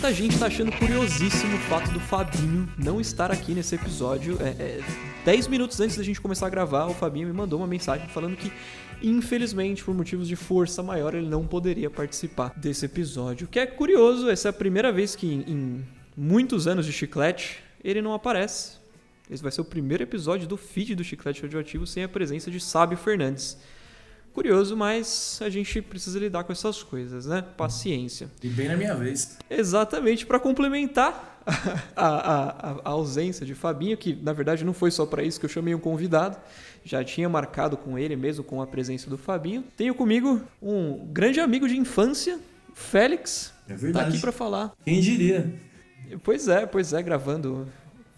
Muita 0.00 0.14
gente 0.14 0.38
tá 0.38 0.46
achando 0.46 0.72
curiosíssimo 0.72 1.54
o 1.56 1.60
fato 1.60 1.90
do 1.90 2.00
Fabinho 2.00 2.66
não 2.78 3.02
estar 3.02 3.30
aqui 3.30 3.52
nesse 3.52 3.74
episódio. 3.74 4.38
É, 4.40 4.48
é, 4.48 4.80
10 5.26 5.46
minutos 5.48 5.78
antes 5.78 5.94
da 5.98 6.02
gente 6.02 6.18
começar 6.18 6.46
a 6.46 6.48
gravar, 6.48 6.86
o 6.86 6.94
Fabinho 6.94 7.26
me 7.26 7.34
mandou 7.34 7.60
uma 7.60 7.66
mensagem 7.66 8.08
falando 8.08 8.34
que, 8.34 8.50
infelizmente, 9.02 9.84
por 9.84 9.94
motivos 9.94 10.26
de 10.26 10.36
força 10.36 10.82
maior, 10.82 11.14
ele 11.14 11.28
não 11.28 11.46
poderia 11.46 11.90
participar 11.90 12.54
desse 12.56 12.86
episódio. 12.86 13.46
O 13.46 13.50
que 13.50 13.58
é 13.58 13.66
curioso, 13.66 14.30
essa 14.30 14.48
é 14.48 14.50
a 14.50 14.54
primeira 14.54 14.90
vez 14.90 15.14
que, 15.14 15.26
em, 15.26 15.40
em 15.46 15.86
muitos 16.16 16.66
anos 16.66 16.86
de 16.86 16.94
chiclete, 16.94 17.58
ele 17.84 18.00
não 18.00 18.14
aparece. 18.14 18.78
Esse 19.30 19.42
vai 19.42 19.52
ser 19.52 19.60
o 19.60 19.66
primeiro 19.66 20.02
episódio 20.02 20.48
do 20.48 20.56
feed 20.56 20.94
do 20.94 21.04
Chiclete 21.04 21.42
Radioativo 21.42 21.86
sem 21.86 22.04
a 22.04 22.08
presença 22.08 22.50
de 22.50 22.58
Sábio 22.58 22.96
Fernandes. 22.96 23.58
Curioso, 24.32 24.76
mas 24.76 25.40
a 25.42 25.50
gente 25.50 25.82
precisa 25.82 26.18
lidar 26.18 26.44
com 26.44 26.52
essas 26.52 26.82
coisas, 26.82 27.26
né? 27.26 27.42
Paciência. 27.56 28.30
E 28.42 28.48
bem 28.48 28.68
na 28.68 28.76
minha 28.76 28.94
vez. 28.94 29.36
Exatamente, 29.50 30.24
para 30.24 30.38
complementar 30.38 31.42
a, 31.96 32.06
a, 32.06 32.70
a, 32.84 32.88
ausência 32.90 33.44
de 33.44 33.54
Fabinho, 33.54 33.96
que 33.96 34.14
na 34.14 34.32
verdade 34.32 34.64
não 34.64 34.72
foi 34.72 34.90
só 34.90 35.04
para 35.04 35.22
isso 35.22 35.40
que 35.40 35.46
eu 35.46 35.50
chamei 35.50 35.74
um 35.74 35.80
convidado, 35.80 36.36
já 36.84 37.02
tinha 37.02 37.28
marcado 37.28 37.76
com 37.76 37.98
ele 37.98 38.16
mesmo, 38.16 38.44
com 38.44 38.62
a 38.62 38.66
presença 38.66 39.10
do 39.10 39.18
Fabinho. 39.18 39.64
Tenho 39.76 39.94
comigo 39.94 40.40
um 40.62 41.06
grande 41.06 41.40
amigo 41.40 41.68
de 41.68 41.76
infância, 41.76 42.38
Félix. 42.74 43.52
É 43.68 43.74
verdade. 43.74 44.06
Tá 44.06 44.10
aqui 44.10 44.20
para 44.20 44.32
falar. 44.32 44.72
Quem 44.84 45.00
diria? 45.00 45.52
Pois 46.22 46.48
é, 46.48 46.66
pois 46.66 46.92
é, 46.92 47.02
gravando 47.02 47.68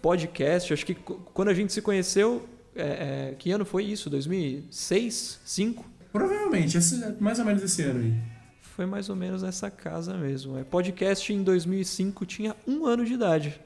podcast. 0.00 0.72
Acho 0.72 0.84
que 0.84 0.94
quando 0.94 1.48
a 1.48 1.55
gente 1.55 1.72
se 1.72 1.83
conheceu, 1.83 2.46
é, 2.74 3.30
é, 3.30 3.34
que 3.38 3.50
ano 3.50 3.64
foi 3.64 3.84
isso? 3.84 4.08
2006? 4.08 5.40
2005? 5.42 5.91
Provavelmente, 6.12 6.77
esse, 6.77 7.16
mais 7.18 7.38
ou 7.38 7.44
menos 7.44 7.62
esse 7.62 7.82
ano 7.82 8.00
aí. 8.00 8.14
Foi 8.60 8.86
mais 8.86 9.08
ou 9.08 9.16
menos 9.16 9.42
nessa 9.42 9.70
casa 9.70 10.14
mesmo. 10.14 10.58
É, 10.58 10.64
podcast 10.64 11.32
em 11.32 11.42
2005 11.42 12.27
tinha 12.27 12.55
um 12.66 12.86
ano 12.86 13.05
de 13.05 13.14
idade 13.14 13.58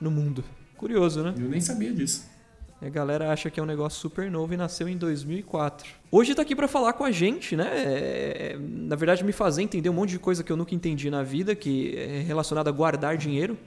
no 0.00 0.10
mundo. 0.10 0.44
Curioso, 0.76 1.22
né? 1.22 1.34
Eu 1.36 1.48
nem 1.48 1.60
sabia 1.60 1.92
disso. 1.92 2.24
A 2.80 2.88
galera 2.88 3.32
acha 3.32 3.50
que 3.50 3.58
é 3.58 3.62
um 3.62 3.66
negócio 3.66 3.98
super 3.98 4.30
novo 4.30 4.54
e 4.54 4.56
nasceu 4.56 4.88
em 4.88 4.96
2004. 4.96 5.88
Hoje 6.12 6.32
tá 6.32 6.42
aqui 6.42 6.54
para 6.54 6.68
falar 6.68 6.92
com 6.92 7.04
a 7.04 7.10
gente, 7.10 7.56
né? 7.56 7.68
É, 7.74 8.56
na 8.60 8.94
verdade, 8.94 9.24
me 9.24 9.32
fazer 9.32 9.62
entender 9.62 9.88
um 9.88 9.94
monte 9.94 10.10
de 10.10 10.18
coisa 10.20 10.44
que 10.44 10.52
eu 10.52 10.56
nunca 10.56 10.76
entendi 10.76 11.10
na 11.10 11.24
vida, 11.24 11.56
que 11.56 11.96
é 11.96 12.20
relacionada 12.20 12.70
a 12.70 12.72
guardar 12.72 13.16
dinheiro. 13.16 13.58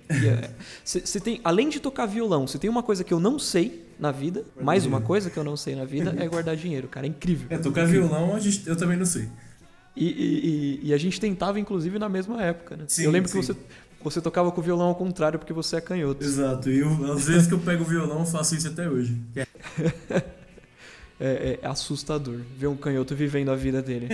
Você 0.83 1.17
é, 1.17 1.19
tem, 1.21 1.41
além 1.43 1.67
de 1.67 1.81
tocar 1.81 2.05
violão, 2.05 2.47
você 2.47 2.57
tem 2.57 2.69
uma 2.69 2.81
coisa 2.81 3.03
que 3.03 3.13
eu 3.13 3.19
não 3.19 3.37
sei 3.37 3.85
na 4.01 4.11
vida, 4.11 4.43
mais 4.59 4.85
uma 4.85 4.99
coisa 4.99 5.29
que 5.29 5.37
eu 5.37 5.43
não 5.43 5.55
sei 5.55 5.75
na 5.75 5.85
vida, 5.85 6.13
é 6.17 6.27
guardar 6.27 6.55
dinheiro, 6.55 6.87
cara. 6.87 7.05
É 7.05 7.09
incrível. 7.09 7.47
É, 7.49 7.57
tocar 7.57 7.85
violão 7.85 8.37
eu 8.65 8.75
também 8.75 8.97
não 8.97 9.05
sei. 9.05 9.29
E, 9.95 10.05
e, 10.05 10.79
e, 10.87 10.93
a 10.93 10.97
gente 10.97 11.19
tentava, 11.19 11.59
inclusive, 11.59 11.99
na 11.99 12.09
mesma 12.09 12.41
época, 12.41 12.77
né? 12.77 12.85
Sim, 12.87 13.03
eu 13.03 13.11
lembro 13.11 13.29
sim. 13.29 13.39
que 13.39 13.45
você 13.45 13.55
você 14.03 14.19
tocava 14.19 14.51
com 14.51 14.59
o 14.59 14.63
violão 14.63 14.87
ao 14.87 14.95
contrário 14.95 15.37
porque 15.37 15.53
você 15.53 15.75
é 15.75 15.81
canhoto. 15.81 16.23
Exato. 16.23 16.69
E 16.69 16.79
eu, 16.79 17.13
às 17.13 17.27
vezes 17.27 17.47
que 17.47 17.53
eu 17.53 17.59
pego 17.59 17.83
o 17.83 17.85
violão, 17.85 18.21
eu 18.21 18.25
faço 18.25 18.55
isso 18.55 18.67
até 18.67 18.89
hoje. 18.89 19.15
É. 19.35 19.45
é, 21.19 21.59
é, 21.61 21.67
assustador 21.67 22.39
ver 22.57 22.67
um 22.67 22.75
canhoto 22.75 23.15
vivendo 23.15 23.51
a 23.51 23.55
vida 23.55 23.81
dele. 23.81 24.07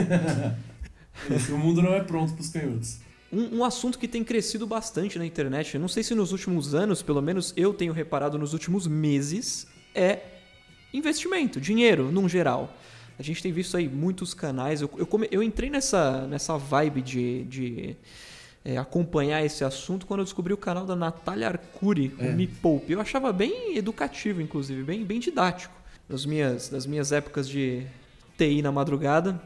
o 1.50 1.58
mundo 1.58 1.82
não 1.82 1.94
é 1.94 2.04
pronto 2.04 2.34
para 2.34 2.42
os 2.42 2.50
canhotos. 2.50 2.98
Um, 3.32 3.60
um, 3.60 3.64
assunto 3.64 3.98
que 3.98 4.08
tem 4.08 4.24
crescido 4.24 4.66
bastante 4.66 5.18
na 5.18 5.26
internet, 5.26 5.76
eu 5.76 5.82
não 5.82 5.88
sei 5.88 6.02
se 6.02 6.16
nos 6.16 6.32
últimos 6.32 6.74
anos, 6.74 7.02
pelo 7.02 7.22
menos 7.22 7.54
eu 7.58 7.74
tenho 7.74 7.92
reparado 7.92 8.38
nos 8.38 8.54
últimos 8.54 8.88
meses, 8.88 9.68
é 9.98 10.40
investimento, 10.94 11.60
dinheiro, 11.60 12.12
num 12.12 12.30
geral. 12.30 12.74
A 13.20 13.24
gente 13.24 13.42
tem 13.42 13.52
visto 13.52 13.76
aí 13.76 13.88
muitos 13.88 14.34
canais. 14.34 14.82
Eu, 14.82 14.90
eu, 14.98 15.08
come, 15.08 15.28
eu 15.32 15.42
entrei 15.42 15.70
nessa, 15.70 16.28
nessa 16.28 16.58
vibe 16.58 17.02
de, 17.02 17.44
de 17.46 17.96
é, 18.64 18.78
acompanhar 18.78 19.44
esse 19.44 19.64
assunto 19.64 20.06
quando 20.06 20.20
eu 20.20 20.24
descobri 20.24 20.54
o 20.54 20.58
canal 20.58 20.86
da 20.86 20.96
Natália 20.96 21.48
Arcuri, 21.48 22.14
é. 22.20 22.30
o 22.30 22.34
Me 22.34 22.46
Poupe. 22.46 22.94
Eu 22.94 23.02
achava 23.02 23.34
bem 23.34 23.76
educativo, 23.76 24.42
inclusive, 24.42 24.84
bem, 24.84 25.04
bem 25.04 25.20
didático. 25.20 25.74
Nas 26.08 26.26
minhas, 26.26 26.70
nas 26.70 26.86
minhas 26.86 27.12
épocas 27.12 27.50
de 27.50 27.86
TI 28.38 28.62
na 28.62 28.72
madrugada. 28.72 29.42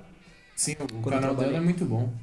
Sim, 0.56 0.76
o 0.94 1.02
canal 1.10 1.34
dela 1.34 1.58
é 1.58 1.62
muito 1.62 1.86
bom. 1.86 2.14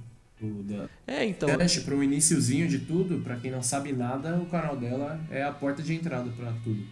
Da... 0.41 0.89
É, 1.07 1.25
então. 1.25 1.49
Para 1.49 1.95
o 1.97 2.05
iníciozinho 2.05 2.69
de 2.69 2.79
tudo, 2.81 3.19
para 3.21 3.37
quem 3.37 3.51
não 3.51 3.63
sabe 3.63 3.93
nada, 3.93 4.37
o 4.37 4.47
canal 4.47 4.77
dela 4.77 5.21
é 5.31 5.43
a 5.43 5.51
porta 5.51 5.83
de 5.83 5.95
entrada 5.95 6.31
para 6.37 6.53
tudo. 6.63 6.85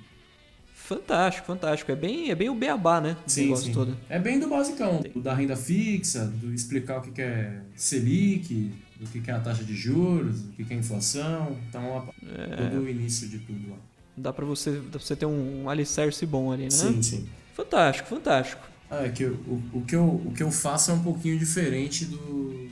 Fantástico, 0.77 1.47
fantástico. 1.47 1.91
É 1.91 1.97
bem, 1.97 2.31
é 2.31 2.35
bem 2.35 2.49
o 2.49 2.55
beabá, 2.55 3.01
né? 3.01 3.17
O 3.27 3.31
sim, 3.31 3.57
sim. 3.57 3.73
Todo. 3.73 3.97
É 4.09 4.21
bem 4.21 4.39
do 4.39 4.47
basicão, 4.47 5.01
do 5.01 5.21
da 5.21 5.35
renda 5.35 5.57
fixa, 5.57 6.27
do 6.27 6.53
explicar 6.53 6.99
o 6.99 7.01
que 7.01 7.21
é 7.21 7.61
Selic, 7.75 8.73
do 9.01 9.07
que 9.09 9.29
é 9.29 9.35
a 9.35 9.41
taxa 9.41 9.65
de 9.65 9.75
juros, 9.75 10.43
do 10.43 10.53
que 10.65 10.73
é 10.73 10.77
inflação. 10.77 11.57
Então, 11.69 12.09
é... 12.23 12.69
todo 12.69 12.85
o 12.85 12.89
início 12.89 13.27
de 13.27 13.39
tudo 13.39 13.71
lá. 13.71 13.77
Dá 14.17 14.33
pra 14.33 14.45
você, 14.45 14.73
dá 14.73 14.91
pra 14.91 15.01
você 15.01 15.17
ter 15.17 15.27
um 15.27 15.69
alicerce 15.69 16.25
bom 16.25 16.53
ali, 16.53 16.65
né? 16.65 16.71
Sim, 16.71 17.03
sim. 17.03 17.29
Fantástico, 17.55 18.09
fantástico. 18.09 18.63
Ah, 18.91 19.05
é 19.05 19.09
que 19.09 19.25
eu, 19.25 19.33
o, 19.33 19.79
o, 19.79 19.83
que 19.83 19.97
eu, 19.97 20.05
o 20.05 20.33
que 20.33 20.43
eu 20.43 20.51
faço 20.53 20.91
é 20.91 20.95
um 20.95 21.03
pouquinho 21.03 21.39
diferente 21.39 22.05
do, 22.05 22.69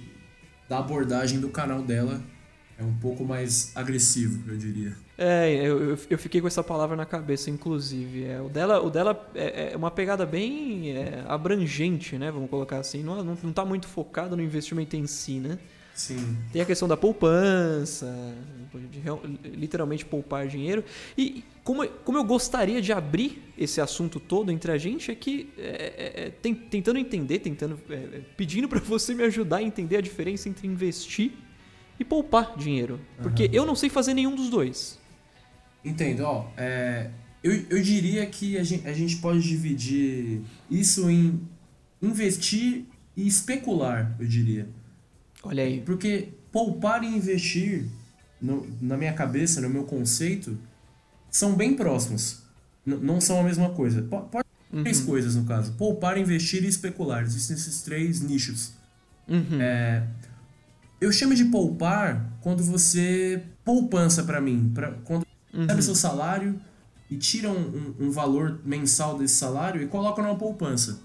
da 0.69 0.79
abordagem 0.79 1.41
do 1.41 1.49
canal 1.49 1.83
dela. 1.83 2.21
É 2.79 2.83
um 2.83 2.95
pouco 2.95 3.25
mais 3.25 3.71
agressivo, 3.75 4.51
eu 4.51 4.57
diria. 4.57 4.97
É, 5.17 5.55
eu, 5.55 5.97
eu 6.11 6.19
fiquei 6.19 6.41
com 6.41 6.49
essa 6.49 6.63
palavra 6.63 6.97
na 6.97 7.07
cabeça, 7.07 7.49
inclusive. 7.49 8.25
É, 8.25 8.41
o 8.41 8.49
dela, 8.49 8.81
o 8.81 8.91
dela 8.91 9.31
é, 9.35 9.73
é 9.73 9.77
uma 9.77 9.91
pegada 9.91 10.27
bem 10.27 10.91
é, 10.91 11.25
abrangente, 11.29 12.19
né? 12.19 12.33
Vamos 12.33 12.51
colocar 12.51 12.79
assim. 12.79 13.03
Não, 13.03 13.23
não, 13.23 13.39
não 13.41 13.53
tá 13.53 13.65
muito 13.65 13.87
focado 13.87 14.37
no 14.37 14.43
investimento 14.43 14.97
em 14.97 15.07
si, 15.07 15.39
né? 15.39 15.59
Sim. 15.95 16.37
Tem 16.53 16.61
a 16.61 16.65
questão 16.65 16.89
da 16.89 16.97
poupança, 16.97 18.13
de 18.91 19.01
literalmente 19.57 20.05
poupar 20.05 20.49
dinheiro. 20.49 20.85
E 21.17 21.45
como, 21.63 21.87
como 22.05 22.19
eu 22.19 22.25
gostaria 22.25 22.83
de 22.83 22.93
abrir 22.93 23.41
esse 23.57 23.81
assunto 23.81 24.19
todo 24.19 24.51
entre 24.51 24.73
a 24.73 24.77
gente, 24.77 25.13
é 25.13 25.15
que 25.15 25.53
é, 25.57 25.63
é, 25.97 26.27
é 26.27 26.31
tentando 26.31 26.99
entender, 26.99 27.39
tentando 27.39 27.79
é, 27.89 27.95
é 27.95 28.21
pedindo 28.37 28.67
para 28.69 28.81
você 28.81 29.15
me 29.15 29.23
ajudar 29.23 29.59
a 29.59 29.63
entender 29.63 29.97
a 29.97 30.01
diferença 30.01 30.49
entre 30.49 30.67
investir 30.67 31.31
e 32.05 32.09
poupar 32.09 32.57
dinheiro. 32.57 33.01
Porque 33.23 33.45
uhum. 33.45 33.51
eu 33.53 33.67
não 33.67 33.75
sei 33.75 33.89
fazer 33.89 34.15
nenhum 34.15 34.37
dos 34.37 34.51
dois. 34.51 34.99
Entendo, 35.85 36.21
ó. 36.25 36.47
É, 36.57 37.11
eu, 37.43 37.53
eu 37.71 37.83
diria 37.83 38.25
que 38.27 38.57
a 38.59 38.63
gente, 38.63 38.87
a 38.87 38.93
gente 38.93 39.17
pode 39.17 39.41
dividir 39.43 40.43
isso 40.71 41.11
em 41.11 41.41
investir 42.01 42.85
e 43.17 43.27
especular, 43.27 44.15
eu 44.19 44.27
diria. 44.27 44.69
Olha 45.43 45.63
aí. 45.63 45.81
Porque 45.81 46.29
poupar 46.53 47.03
e 47.03 47.07
investir, 47.07 47.87
no, 48.41 48.67
na 48.81 48.97
minha 48.97 49.13
cabeça, 49.13 49.61
no 49.61 49.69
meu 49.69 49.85
conceito, 49.85 50.59
são 51.31 51.55
bem 51.55 51.75
próximos. 51.75 52.43
N 52.87 52.97
não 52.97 53.21
são 53.21 53.41
a 53.41 53.43
mesma 53.43 53.71
coisa. 53.71 54.03
Pode 54.03 54.47
uhum. 54.73 54.83
três 54.83 55.01
coisas, 55.01 55.35
no 55.37 55.45
caso. 55.45 55.73
Poupar, 55.73 56.19
investir 56.19 56.65
e 56.65 56.69
especular. 56.69 57.23
Existem 57.23 57.57
esses 57.57 57.83
três 57.83 58.21
nichos. 58.21 58.73
Uhum. 59.29 59.61
É, 59.61 60.07
eu 61.01 61.13
chamo 61.13 61.35
de 61.35 61.45
poupar 61.47 62.33
quando 62.41 62.63
você... 62.63 63.43
Poupança 63.65 64.23
para 64.23 64.41
mim. 64.41 64.71
Pra, 64.75 64.93
quando 65.05 65.25
uhum. 65.53 65.63
recebe 65.63 65.83
seu 65.83 65.95
salário 65.95 66.61
e 67.11 67.17
tira 67.17 67.49
um, 67.49 67.95
um, 67.99 68.07
um, 68.07 68.11
valor 68.11 68.61
mensal 68.65 69.17
desse 69.17 69.35
salário 69.37 69.83
e 69.83 69.87
coloca 69.87 70.23
numa 70.23 70.35
poupança. 70.35 71.01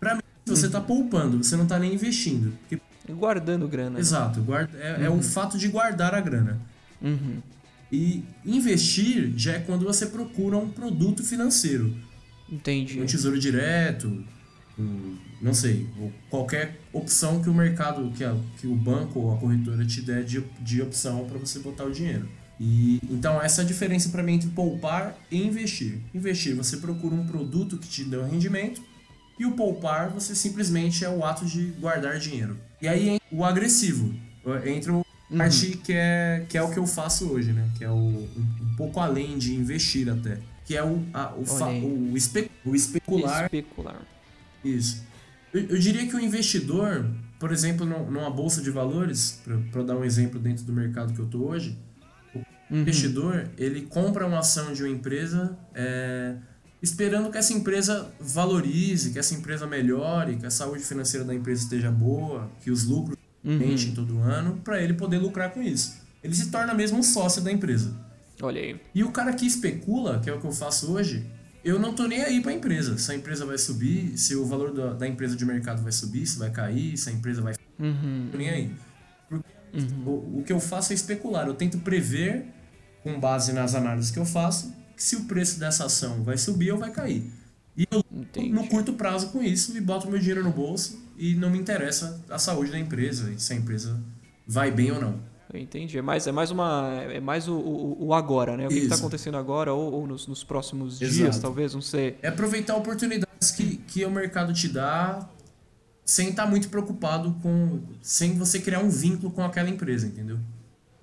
Para 0.00 0.14
mim, 0.14 0.22
você 0.46 0.66
está 0.66 0.78
uhum. 0.78 0.86
poupando, 0.86 1.44
você 1.44 1.54
não 1.54 1.64
está 1.64 1.78
nem 1.78 1.92
investindo. 1.92 2.56
Porque 2.60 2.80
Guardando 3.12 3.66
grana. 3.66 3.90
Né? 3.90 4.00
Exato. 4.00 4.40
Guarda, 4.42 4.76
é, 4.78 4.96
uhum. 4.96 5.04
é, 5.04 5.10
o 5.10 5.22
fato 5.22 5.56
de 5.56 5.68
guardar 5.68 6.14
a 6.14 6.20
grana. 6.20 6.60
Uhum. 7.00 7.42
E 7.90 8.22
investir 8.44 9.32
já 9.36 9.54
é 9.54 9.58
quando 9.60 9.84
você 9.84 10.06
procura 10.06 10.58
um 10.58 10.68
produto 10.68 11.22
financeiro. 11.24 11.94
Entendi. 12.50 13.00
Um 13.00 13.06
tesouro 13.06 13.38
direto, 13.38 14.24
um, 14.78 15.16
não 15.40 15.54
sei, 15.54 15.86
qualquer 16.28 16.80
opção 16.92 17.42
que 17.42 17.48
o 17.48 17.54
mercado, 17.54 18.10
que, 18.10 18.24
a, 18.24 18.36
que 18.58 18.66
o 18.66 18.74
banco 18.74 19.20
ou 19.20 19.34
a 19.34 19.38
corretora 19.38 19.84
te 19.84 20.02
der 20.02 20.24
de, 20.24 20.42
de 20.60 20.82
opção 20.82 21.24
para 21.26 21.38
você 21.38 21.58
botar 21.58 21.84
o 21.84 21.92
dinheiro. 21.92 22.28
E 22.60 22.98
então 23.08 23.40
essa 23.40 23.62
é 23.62 23.64
a 23.64 23.66
diferença 23.66 24.08
para 24.08 24.22
mim 24.22 24.34
entre 24.34 24.48
poupar 24.50 25.16
e 25.30 25.40
investir. 25.40 26.00
Investir, 26.12 26.56
você 26.56 26.76
procura 26.78 27.14
um 27.14 27.24
produto 27.24 27.78
que 27.78 27.88
te 27.88 28.04
dê 28.04 28.16
um 28.16 28.28
rendimento, 28.28 28.82
e 29.38 29.46
o 29.46 29.52
poupar, 29.52 30.10
você 30.10 30.34
simplesmente 30.34 31.04
é 31.04 31.08
o 31.08 31.24
ato 31.24 31.46
de 31.46 31.66
guardar 31.78 32.18
dinheiro. 32.18 32.58
E 32.82 32.88
aí 32.88 33.20
o 33.30 33.44
agressivo. 33.44 34.12
Entra 34.64 34.92
o 34.92 34.96
uhum. 34.96 35.38
parte 35.38 35.76
que 35.76 35.92
é, 35.92 36.44
que 36.48 36.58
é 36.58 36.62
o 36.62 36.70
que 36.70 36.78
eu 36.78 36.86
faço 36.86 37.30
hoje, 37.30 37.52
né? 37.52 37.68
Que 37.76 37.84
é 37.84 37.90
o, 37.90 37.94
um, 37.94 38.74
pouco 38.76 38.98
além 38.98 39.38
de 39.38 39.54
investir 39.54 40.08
até. 40.08 40.38
Que 40.64 40.76
é 40.76 40.82
o, 40.82 41.04
a, 41.14 41.34
o, 41.34 41.44
fa, 41.44 41.68
o, 41.68 42.16
espe, 42.16 42.50
o 42.64 42.74
especular. 42.74 43.44
Especular. 43.44 44.02
Isso. 44.64 45.04
Eu, 45.52 45.62
eu, 45.62 45.78
diria 45.78 46.06
que 46.06 46.14
o 46.14 46.20
investidor, 46.20 47.06
por 47.38 47.52
exemplo, 47.52 47.86
numa 47.86 48.30
bolsa 48.30 48.60
de 48.60 48.70
valores, 48.70 49.42
para 49.72 49.82
dar 49.82 49.96
um 49.96 50.04
exemplo 50.04 50.38
dentro 50.38 50.64
do 50.64 50.72
mercado 50.72 51.12
que 51.12 51.18
eu 51.18 51.26
tô 51.26 51.48
hoje, 51.48 51.76
o 52.34 52.38
uhum. 52.38 52.80
investidor, 52.82 53.48
ele 53.56 53.82
compra 53.82 54.26
uma 54.26 54.40
ação 54.40 54.72
de 54.72 54.82
uma 54.82 54.90
empresa 54.90 55.56
é, 55.74 56.36
esperando 56.82 57.30
que 57.30 57.38
essa 57.38 57.52
empresa 57.52 58.10
valorize, 58.20 59.10
que 59.10 59.18
essa 59.18 59.34
empresa 59.34 59.66
melhore, 59.66 60.36
que 60.36 60.46
a 60.46 60.50
saúde 60.50 60.84
financeira 60.84 61.24
da 61.24 61.34
empresa 61.34 61.62
esteja 61.62 61.90
boa, 61.90 62.50
que 62.62 62.70
os 62.70 62.84
lucros 62.84 63.18
uhum. 63.44 63.94
todo 63.94 64.18
ano, 64.18 64.60
para 64.62 64.82
ele 64.82 64.94
poder 64.94 65.18
lucrar 65.18 65.50
com 65.50 65.62
isso. 65.62 65.96
ele 66.22 66.34
se 66.34 66.50
torna 66.50 66.74
mesmo 66.74 66.98
um 66.98 67.02
sócio 67.02 67.42
da 67.42 67.50
empresa. 67.50 67.94
Olha 68.40 68.60
aí. 68.60 68.80
E 68.94 69.02
o 69.02 69.10
cara 69.10 69.32
que 69.32 69.46
especula, 69.46 70.20
que 70.20 70.30
é 70.30 70.32
o 70.32 70.40
que 70.40 70.46
eu 70.46 70.52
faço 70.52 70.92
hoje, 70.92 71.26
eu 71.68 71.78
não 71.78 71.94
tô 71.94 72.06
nem 72.06 72.22
aí 72.22 72.40
para 72.40 72.52
a 72.52 72.54
empresa. 72.54 72.96
Se 72.98 73.12
a 73.12 73.14
empresa 73.14 73.44
vai 73.44 73.58
subir, 73.58 74.16
se 74.16 74.34
o 74.34 74.44
valor 74.44 74.72
da, 74.72 74.94
da, 74.94 75.08
empresa 75.08 75.36
de 75.36 75.44
mercado 75.44 75.82
vai 75.82 75.92
subir, 75.92 76.26
se 76.26 76.38
vai 76.38 76.50
cair, 76.50 76.96
se 76.96 77.10
a 77.10 77.12
empresa 77.12 77.42
vai. 77.42 77.54
Uhum. 77.78 78.30
nem 78.34 78.48
aí. 78.48 78.74
Uhum. 79.30 80.04
O, 80.06 80.38
o 80.40 80.42
que 80.44 80.52
eu 80.52 80.60
faço 80.60 80.92
é 80.92 80.94
especular. 80.94 81.46
Eu 81.46 81.54
tento 81.54 81.78
prever, 81.78 82.46
com 83.02 83.18
base 83.20 83.52
nas 83.52 83.74
análises 83.74 84.10
que 84.10 84.18
eu 84.18 84.24
faço, 84.24 84.72
se 84.96 85.16
o 85.16 85.24
preço 85.24 85.60
dessa 85.60 85.84
ação 85.84 86.22
vai 86.22 86.36
subir 86.36 86.72
ou 86.72 86.78
vai 86.78 86.90
cair. 86.90 87.30
E 87.76 87.86
eu 87.90 88.04
Entendi. 88.10 88.48
no 88.48 88.66
curto 88.66 88.94
prazo 88.94 89.28
com 89.28 89.42
isso 89.42 89.76
e 89.76 89.80
boto 89.80 90.10
meu 90.10 90.18
dinheiro 90.18 90.42
no 90.42 90.50
bolso 90.50 91.00
e 91.16 91.34
não 91.34 91.48
me 91.48 91.58
interessa 91.58 92.20
a 92.28 92.38
saúde 92.38 92.72
da 92.72 92.78
empresa 92.78 93.30
e 93.30 93.38
se 93.38 93.52
a 93.52 93.56
empresa 93.56 94.00
vai 94.46 94.70
bem 94.70 94.90
ou 94.90 95.00
não. 95.00 95.20
Entendi. 95.54 95.98
É 95.98 96.02
mais, 96.02 96.26
é 96.26 96.32
mais, 96.32 96.50
uma, 96.50 97.02
é 97.10 97.20
mais 97.20 97.48
o, 97.48 97.54
o, 97.54 98.06
o 98.06 98.14
agora, 98.14 98.56
né? 98.56 98.66
O 98.66 98.68
que 98.68 98.78
está 98.78 98.96
acontecendo 98.96 99.36
agora 99.36 99.72
ou, 99.72 99.92
ou 99.92 100.06
nos, 100.06 100.26
nos, 100.26 100.44
próximos 100.44 101.00
Exato. 101.00 101.16
dias, 101.16 101.38
talvez, 101.38 101.74
não 101.74 101.80
sei. 101.80 102.18
É 102.22 102.28
aproveitar 102.28 102.76
oportunidades 102.76 103.50
que, 103.50 103.76
que 103.78 104.04
o 104.04 104.10
mercado 104.10 104.52
te 104.52 104.68
dá 104.68 105.26
sem 106.04 106.30
estar 106.30 106.44
tá 106.44 106.50
muito 106.50 106.68
preocupado 106.68 107.34
com. 107.42 107.80
sem 108.02 108.36
você 108.36 108.60
criar 108.60 108.80
um 108.80 108.90
vínculo 108.90 109.30
com 109.30 109.42
aquela 109.42 109.68
empresa, 109.68 110.06
entendeu? 110.06 110.38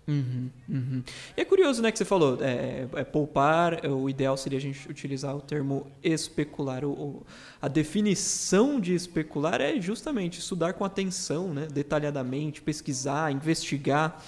Uhum, 0.07 0.49
uhum. 0.69 1.03
E 1.35 1.41
é 1.41 1.45
curioso, 1.45 1.81
né, 1.81 1.91
que 1.91 1.97
você 1.97 2.05
falou, 2.05 2.37
é, 2.41 2.87
é, 2.93 3.03
poupar, 3.03 3.83
é, 3.83 3.89
o 3.89 4.07
ideal 4.07 4.37
seria 4.37 4.59
a 4.59 4.61
gente 4.61 4.87
utilizar 4.89 5.35
o 5.35 5.41
termo 5.41 5.87
especular. 6.03 6.85
O, 6.85 6.91
o, 6.91 7.23
a 7.59 7.67
definição 7.67 8.79
de 8.79 8.93
especular 8.93 9.59
é 9.59 9.81
justamente 9.81 10.39
estudar 10.39 10.73
com 10.73 10.85
atenção, 10.85 11.53
né, 11.53 11.67
detalhadamente, 11.71 12.61
pesquisar, 12.61 13.31
investigar. 13.31 14.23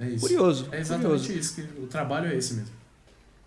É 0.00 0.08
isso. 0.08 0.20
Curioso. 0.20 0.68
É 0.72 0.80
exatamente 0.80 1.26
curioso. 1.26 1.32
isso, 1.32 1.54
que 1.54 1.80
o 1.80 1.86
trabalho 1.86 2.32
é 2.32 2.36
esse 2.36 2.54
mesmo. 2.54 2.82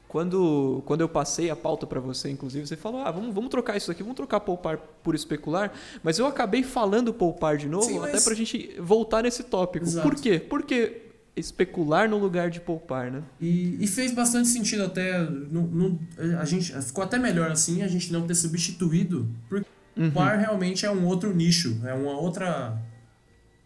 Quando, 0.07 0.81
quando 0.86 1.01
eu 1.01 1.10
passei 1.10 1.50
a 1.50 1.57
pauta 1.57 1.86
para 1.86 2.00
você, 2.00 2.30
inclusive, 2.30 2.66
você 2.66 2.78
falou: 2.78 3.01
ah, 3.01 3.12
vamos, 3.12 3.36
vamos 3.36 3.50
trocar 3.50 3.75
isso 3.75 3.92
aqui, 3.92 4.01
vamos 4.01 4.16
trocar 4.16 4.39
poupar 4.39 4.78
por 5.04 5.13
especular. 5.13 5.74
Mas 6.01 6.19
eu 6.19 6.25
acabei 6.25 6.63
falando 6.63 7.13
poupar 7.13 7.57
de 7.57 7.68
novo, 7.68 7.86
Sim, 7.86 8.00
mas... 8.00 8.13
até 8.13 8.21
para 8.21 8.31
a 8.31 8.36
gente 8.36 8.78
voltar 8.80 9.24
nesse 9.24 9.44
tópico. 9.44 9.86
Exato. 9.86 10.07
Por 10.07 10.16
quê? 10.16 10.39
Porque 10.39 11.05
especular 11.35 12.09
no 12.09 12.17
lugar 12.17 12.49
de 12.49 12.59
poupar, 12.59 13.11
né? 13.11 13.23
E, 13.39 13.77
e 13.83 13.87
fez 13.87 14.13
bastante 14.13 14.47
sentido 14.47 14.83
até. 14.83 15.19
No, 15.19 15.67
no, 15.67 15.99
a 16.39 16.45
gente, 16.45 16.71
ficou 16.81 17.03
até 17.03 17.17
melhor 17.17 17.51
assim 17.51 17.83
a 17.83 17.87
gente 17.87 18.11
não 18.11 18.25
ter 18.25 18.35
substituído, 18.35 19.29
porque 19.49 19.67
uhum. 19.97 20.11
poupar 20.11 20.39
realmente 20.39 20.85
é 20.85 20.91
um 20.91 21.05
outro 21.05 21.35
nicho, 21.35 21.81
é 21.85 21.93
uma 21.93 22.17
outra. 22.17 22.77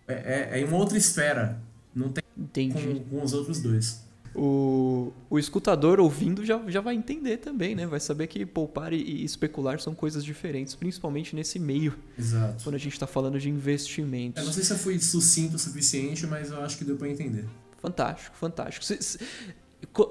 É, 0.08 0.58
é, 0.58 0.62
é 0.62 0.66
uma 0.66 0.78
outra 0.78 0.98
esfera. 0.98 1.62
Não 1.94 2.10
tem 2.10 2.24
Entendi. 2.38 3.04
Com, 3.10 3.18
com 3.18 3.24
os 3.24 3.34
outros 3.34 3.62
dois. 3.62 4.04
O, 4.36 5.12
o 5.30 5.40
escutador 5.40 6.00
ouvindo 6.00 6.46
já, 6.46 6.62
já 6.68 6.82
vai 6.82 6.96
entender 6.96 7.38
também, 7.38 7.76
né? 7.76 7.86
Vai 7.86 8.00
saber 8.00 8.28
que 8.28 8.46
poupar 8.46 8.94
e, 8.94 8.98
e 8.98 9.26
especular 9.26 9.80
são 9.80 9.96
coisas 9.96 10.24
diferentes, 10.24 10.76
principalmente 10.76 11.36
nesse 11.36 11.58
meio. 11.58 11.98
Exato. 12.18 12.64
Quando 12.64 12.76
a 12.76 12.80
gente 12.80 12.94
está 12.94 13.08
falando 13.08 13.40
de 13.40 13.50
investimentos. 13.50 14.40
Eu 14.40 14.46
não 14.46 14.54
sei 14.54 14.64
se 14.64 14.72
eu 14.72 14.78
fui 14.78 15.00
sucinto 15.00 15.56
o 15.56 15.60
suficiente, 15.60 16.28
mas 16.28 16.52
eu 16.52 16.62
acho 16.62 16.78
que 16.78 16.86
deu 16.86 16.96
para 16.96 17.10
entender. 17.10 17.46
Fantástico, 17.82 18.36
fantástico. 18.36 18.86
Se, 18.86 19.02
se, 19.02 19.20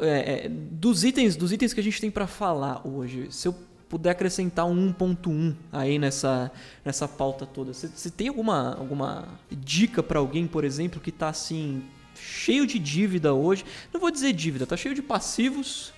é, 0.00 0.46
é, 0.46 0.48
dos, 0.48 1.04
itens, 1.04 1.36
dos 1.36 1.52
itens 1.52 1.72
que 1.72 1.80
a 1.80 1.82
gente 1.82 2.00
tem 2.00 2.10
para 2.10 2.26
falar 2.26 2.86
hoje, 2.86 3.28
se 3.30 3.46
eu 3.46 3.54
puder 3.88 4.10
acrescentar 4.10 4.66
um 4.66 4.92
1.1 4.92 5.54
aí 5.72 5.98
nessa, 5.98 6.50
nessa 6.84 7.08
pauta 7.08 7.46
toda, 7.46 7.72
você, 7.72 7.88
você 7.88 8.10
tem 8.10 8.28
alguma, 8.28 8.74
alguma 8.74 9.28
dica 9.50 10.02
para 10.02 10.18
alguém, 10.18 10.46
por 10.46 10.64
exemplo, 10.64 11.00
que 11.00 11.10
está 11.10 11.28
assim 11.28 11.82
cheio 12.20 12.66
de 12.66 12.78
dívida 12.78 13.32
hoje. 13.34 13.64
Não 13.92 14.00
vou 14.00 14.10
dizer 14.10 14.32
dívida, 14.32 14.66
tá 14.66 14.76
cheio 14.76 14.94
de 14.94 15.02
passivos 15.02 15.92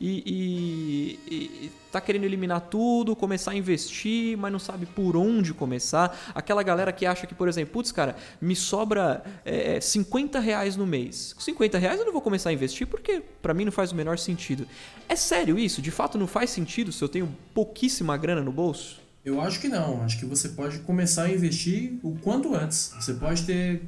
e, 0.00 1.18
e, 1.28 1.34
e, 1.34 1.72
tá 1.90 2.00
querendo 2.00 2.24
eliminar 2.24 2.60
tudo, 2.62 3.14
começar 3.14 3.52
a 3.52 3.54
investir, 3.54 4.36
mas 4.36 4.52
não 4.52 4.58
sabe 4.58 4.86
por 4.86 5.16
onde 5.16 5.54
começar. 5.54 6.32
Aquela 6.34 6.62
galera 6.62 6.92
que 6.92 7.06
acha 7.06 7.26
que, 7.26 7.34
por 7.34 7.48
exemplo, 7.48 7.72
putz, 7.72 7.92
cara, 7.92 8.16
me 8.40 8.56
sobra 8.56 9.22
é, 9.44 9.80
50 9.80 10.40
reais 10.40 10.76
no 10.76 10.86
mês. 10.86 11.32
Com 11.32 11.40
50 11.40 11.78
reais 11.78 11.98
eu 11.98 12.06
não 12.06 12.12
vou 12.12 12.22
começar 12.22 12.50
a 12.50 12.52
investir 12.52 12.86
porque 12.86 13.22
para 13.40 13.54
mim 13.54 13.64
não 13.64 13.72
faz 13.72 13.92
o 13.92 13.94
menor 13.94 14.18
sentido. 14.18 14.66
É 15.08 15.16
sério 15.16 15.58
isso? 15.58 15.80
De 15.80 15.90
fato 15.90 16.18
não 16.18 16.26
faz 16.26 16.50
sentido 16.50 16.92
se 16.92 17.02
eu 17.02 17.08
tenho 17.08 17.34
pouquíssima 17.54 18.16
grana 18.16 18.42
no 18.42 18.52
bolso? 18.52 19.02
Eu 19.24 19.40
acho 19.40 19.58
que 19.58 19.68
não. 19.68 20.02
Acho 20.02 20.18
que 20.18 20.26
você 20.26 20.50
pode 20.50 20.80
começar 20.80 21.24
a 21.24 21.30
investir 21.30 21.98
o 22.02 22.14
quanto 22.16 22.54
antes. 22.54 22.92
Você 23.00 23.14
pode 23.14 23.44
ter 23.44 23.82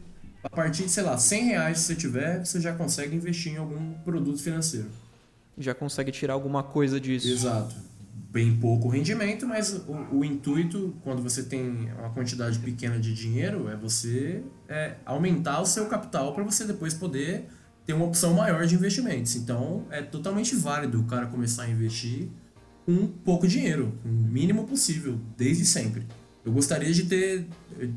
a 0.47 0.49
partir 0.49 0.85
de, 0.85 0.91
sei 0.91 1.03
lá, 1.03 1.19
100 1.19 1.45
reais 1.45 1.79
se 1.81 1.85
você 1.87 1.95
tiver, 1.97 2.45
você 2.45 2.61
já 2.61 2.73
consegue 2.73 3.17
investir 3.17 3.53
em 3.53 3.57
algum 3.57 3.95
produto 4.05 4.41
financeiro. 4.41 4.89
Já 5.59 5.75
consegue 5.75 6.13
tirar 6.13 6.35
alguma 6.35 6.63
coisa 6.63 7.01
disso. 7.01 7.29
Exato. 7.29 7.75
Bem 8.31 8.57
pouco 8.57 8.89
rendimento, 8.89 9.47
mas 9.47 9.73
o, 9.73 10.19
o 10.19 10.25
intuito, 10.25 10.95
quando 11.03 11.21
você 11.21 11.43
tem 11.43 11.91
uma 11.99 12.11
quantidade 12.11 12.59
pequena 12.61 12.99
de 12.99 13.13
dinheiro, 13.13 13.69
é 13.69 13.77
você 13.77 14.43
é, 14.69 14.95
aumentar 15.05 15.61
o 15.61 15.67
seu 15.67 15.87
capital 15.87 16.33
para 16.33 16.45
você 16.45 16.65
depois 16.65 16.95
poder 16.95 17.49
ter 17.85 17.95
uma 17.95 18.05
opção 18.05 18.35
maior 18.35 18.67
de 18.67 18.75
investimentos. 18.77 19.35
Então, 19.35 19.85
é 19.91 20.01
totalmente 20.01 20.55
válido 20.55 21.01
o 21.01 21.05
cara 21.05 21.27
começar 21.27 21.65
a 21.65 21.69
investir 21.69 22.29
com 22.85 23.07
pouco 23.07 23.49
dinheiro, 23.49 23.93
o 24.05 24.09
mínimo 24.09 24.65
possível, 24.65 25.19
desde 25.37 25.65
sempre. 25.67 26.07
Eu 26.45 26.53
gostaria 26.53 26.93
de 26.93 27.05
ter, 27.05 27.49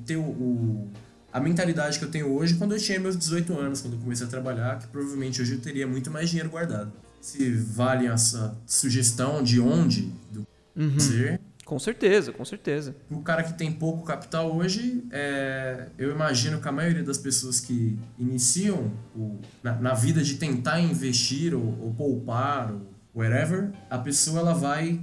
ter 0.06 0.18
o, 0.18 0.24
o 0.24 0.92
a 1.32 1.40
mentalidade 1.40 2.00
que 2.00 2.06
eu 2.06 2.12
tenho 2.12 2.32
hoje 2.34 2.56
quando 2.56 2.74
eu 2.74 2.80
tinha 2.80 3.00
meus 3.00 3.18
18 3.18 3.54
anos, 3.58 3.82
quando 3.82 3.94
eu 3.94 4.00
comecei 4.00 4.26
a 4.26 4.30
trabalhar, 4.30 4.80
que 4.80 4.88
provavelmente 4.88 5.42
hoje 5.42 5.54
eu 5.54 5.60
teria 5.60 5.88
muito 5.88 6.10
mais 6.10 6.30
dinheiro 6.30 6.50
guardado. 6.50 6.92
Se 7.22 7.52
vale 7.52 8.08
essa 8.08 8.58
sugestão 8.66 9.44
de 9.44 9.60
onde 9.60 10.12
do 10.32 10.48
uhum. 10.76 11.00
ser. 11.00 11.40
Com 11.66 11.78
certeza, 11.78 12.32
com 12.32 12.44
certeza. 12.44 12.96
O 13.12 13.22
cara 13.22 13.44
que 13.44 13.54
tem 13.54 13.72
pouco 13.72 14.04
capital 14.04 14.56
hoje, 14.56 15.04
é, 15.12 15.88
eu 16.00 16.10
imagino 16.12 16.60
que 16.60 16.68
a 16.68 16.72
maioria 16.72 17.04
das 17.04 17.20
pessoas 17.20 17.60
que 17.60 18.00
iniciam 18.18 18.92
o, 19.16 19.40
na, 19.62 19.76
na, 19.76 19.94
vida 19.94 20.24
de 20.24 20.36
tentar 20.36 20.80
investir 20.80 21.54
ou, 21.54 21.78
ou 21.80 21.94
poupar 21.94 22.72
ou 22.72 22.82
whatever, 23.14 23.72
a 23.88 24.00
pessoa 24.00 24.40
ela 24.40 24.54
vai 24.54 25.00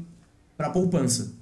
para 0.56 0.70
poupança. 0.70 1.32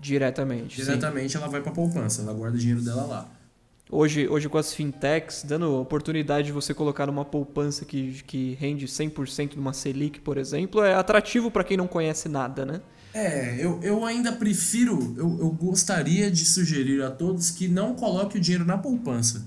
Diretamente. 0.00 0.76
Diretamente 0.76 1.32
sim. 1.32 1.38
ela 1.38 1.48
vai 1.48 1.60
para 1.60 1.72
poupança, 1.72 2.22
ela 2.22 2.32
guarda 2.32 2.56
o 2.56 2.60
dinheiro 2.60 2.82
dela 2.82 3.04
lá. 3.04 3.28
Hoje, 3.92 4.28
hoje 4.28 4.48
com 4.48 4.56
as 4.56 4.72
fintechs, 4.72 5.42
dando 5.42 5.74
oportunidade 5.80 6.46
de 6.46 6.52
você 6.52 6.72
colocar 6.72 7.06
numa 7.06 7.24
poupança 7.24 7.84
que, 7.84 8.22
que 8.24 8.56
rende 8.60 8.86
100% 8.86 9.56
numa 9.56 9.72
Selic, 9.72 10.20
por 10.20 10.38
exemplo, 10.38 10.82
é 10.84 10.94
atrativo 10.94 11.50
para 11.50 11.64
quem 11.64 11.76
não 11.76 11.88
conhece 11.88 12.28
nada, 12.28 12.64
né? 12.64 12.80
É, 13.12 13.56
eu, 13.58 13.80
eu 13.82 14.04
ainda 14.04 14.30
prefiro, 14.30 15.14
eu, 15.16 15.38
eu 15.40 15.50
gostaria 15.50 16.30
de 16.30 16.44
sugerir 16.44 17.02
a 17.02 17.10
todos 17.10 17.50
que 17.50 17.66
não 17.66 17.94
coloque 17.94 18.38
o 18.38 18.40
dinheiro 18.40 18.64
na 18.64 18.78
poupança 18.78 19.44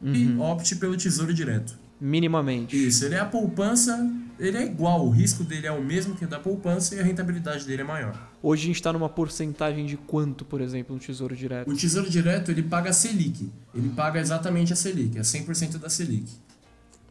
uhum. 0.00 0.14
e 0.14 0.38
opte 0.38 0.76
pelo 0.76 0.96
tesouro 0.96 1.34
direto. 1.34 1.76
Minimamente. 2.00 2.86
Isso, 2.86 3.04
ele 3.04 3.16
é 3.16 3.18
a 3.18 3.26
poupança, 3.26 4.08
ele 4.40 4.56
é 4.56 4.64
igual, 4.64 5.06
o 5.06 5.10
risco 5.10 5.44
dele 5.44 5.66
é 5.66 5.72
o 5.72 5.82
mesmo 5.82 6.16
que 6.16 6.24
o 6.24 6.28
da 6.28 6.40
poupança 6.40 6.94
e 6.94 7.00
a 7.00 7.02
rentabilidade 7.02 7.66
dele 7.66 7.82
é 7.82 7.84
maior. 7.84 8.30
Hoje 8.42 8.62
a 8.62 8.66
gente 8.66 8.76
está 8.76 8.92
numa 8.92 9.08
porcentagem 9.08 9.84
de 9.84 9.98
quanto, 9.98 10.44
por 10.44 10.60
exemplo, 10.62 10.94
no 10.94 11.00
Tesouro 11.00 11.36
Direto? 11.36 11.70
O 11.70 11.76
Tesouro 11.76 12.08
Direto 12.08 12.50
ele 12.50 12.62
paga 12.62 12.88
a 12.88 12.92
Selic. 12.92 13.50
Ele 13.74 13.90
paga 13.90 14.18
exatamente 14.18 14.72
a 14.72 14.76
Selic, 14.76 15.18
é 15.18 15.20
100% 15.20 15.78
da 15.78 15.90
Selic. 15.90 16.26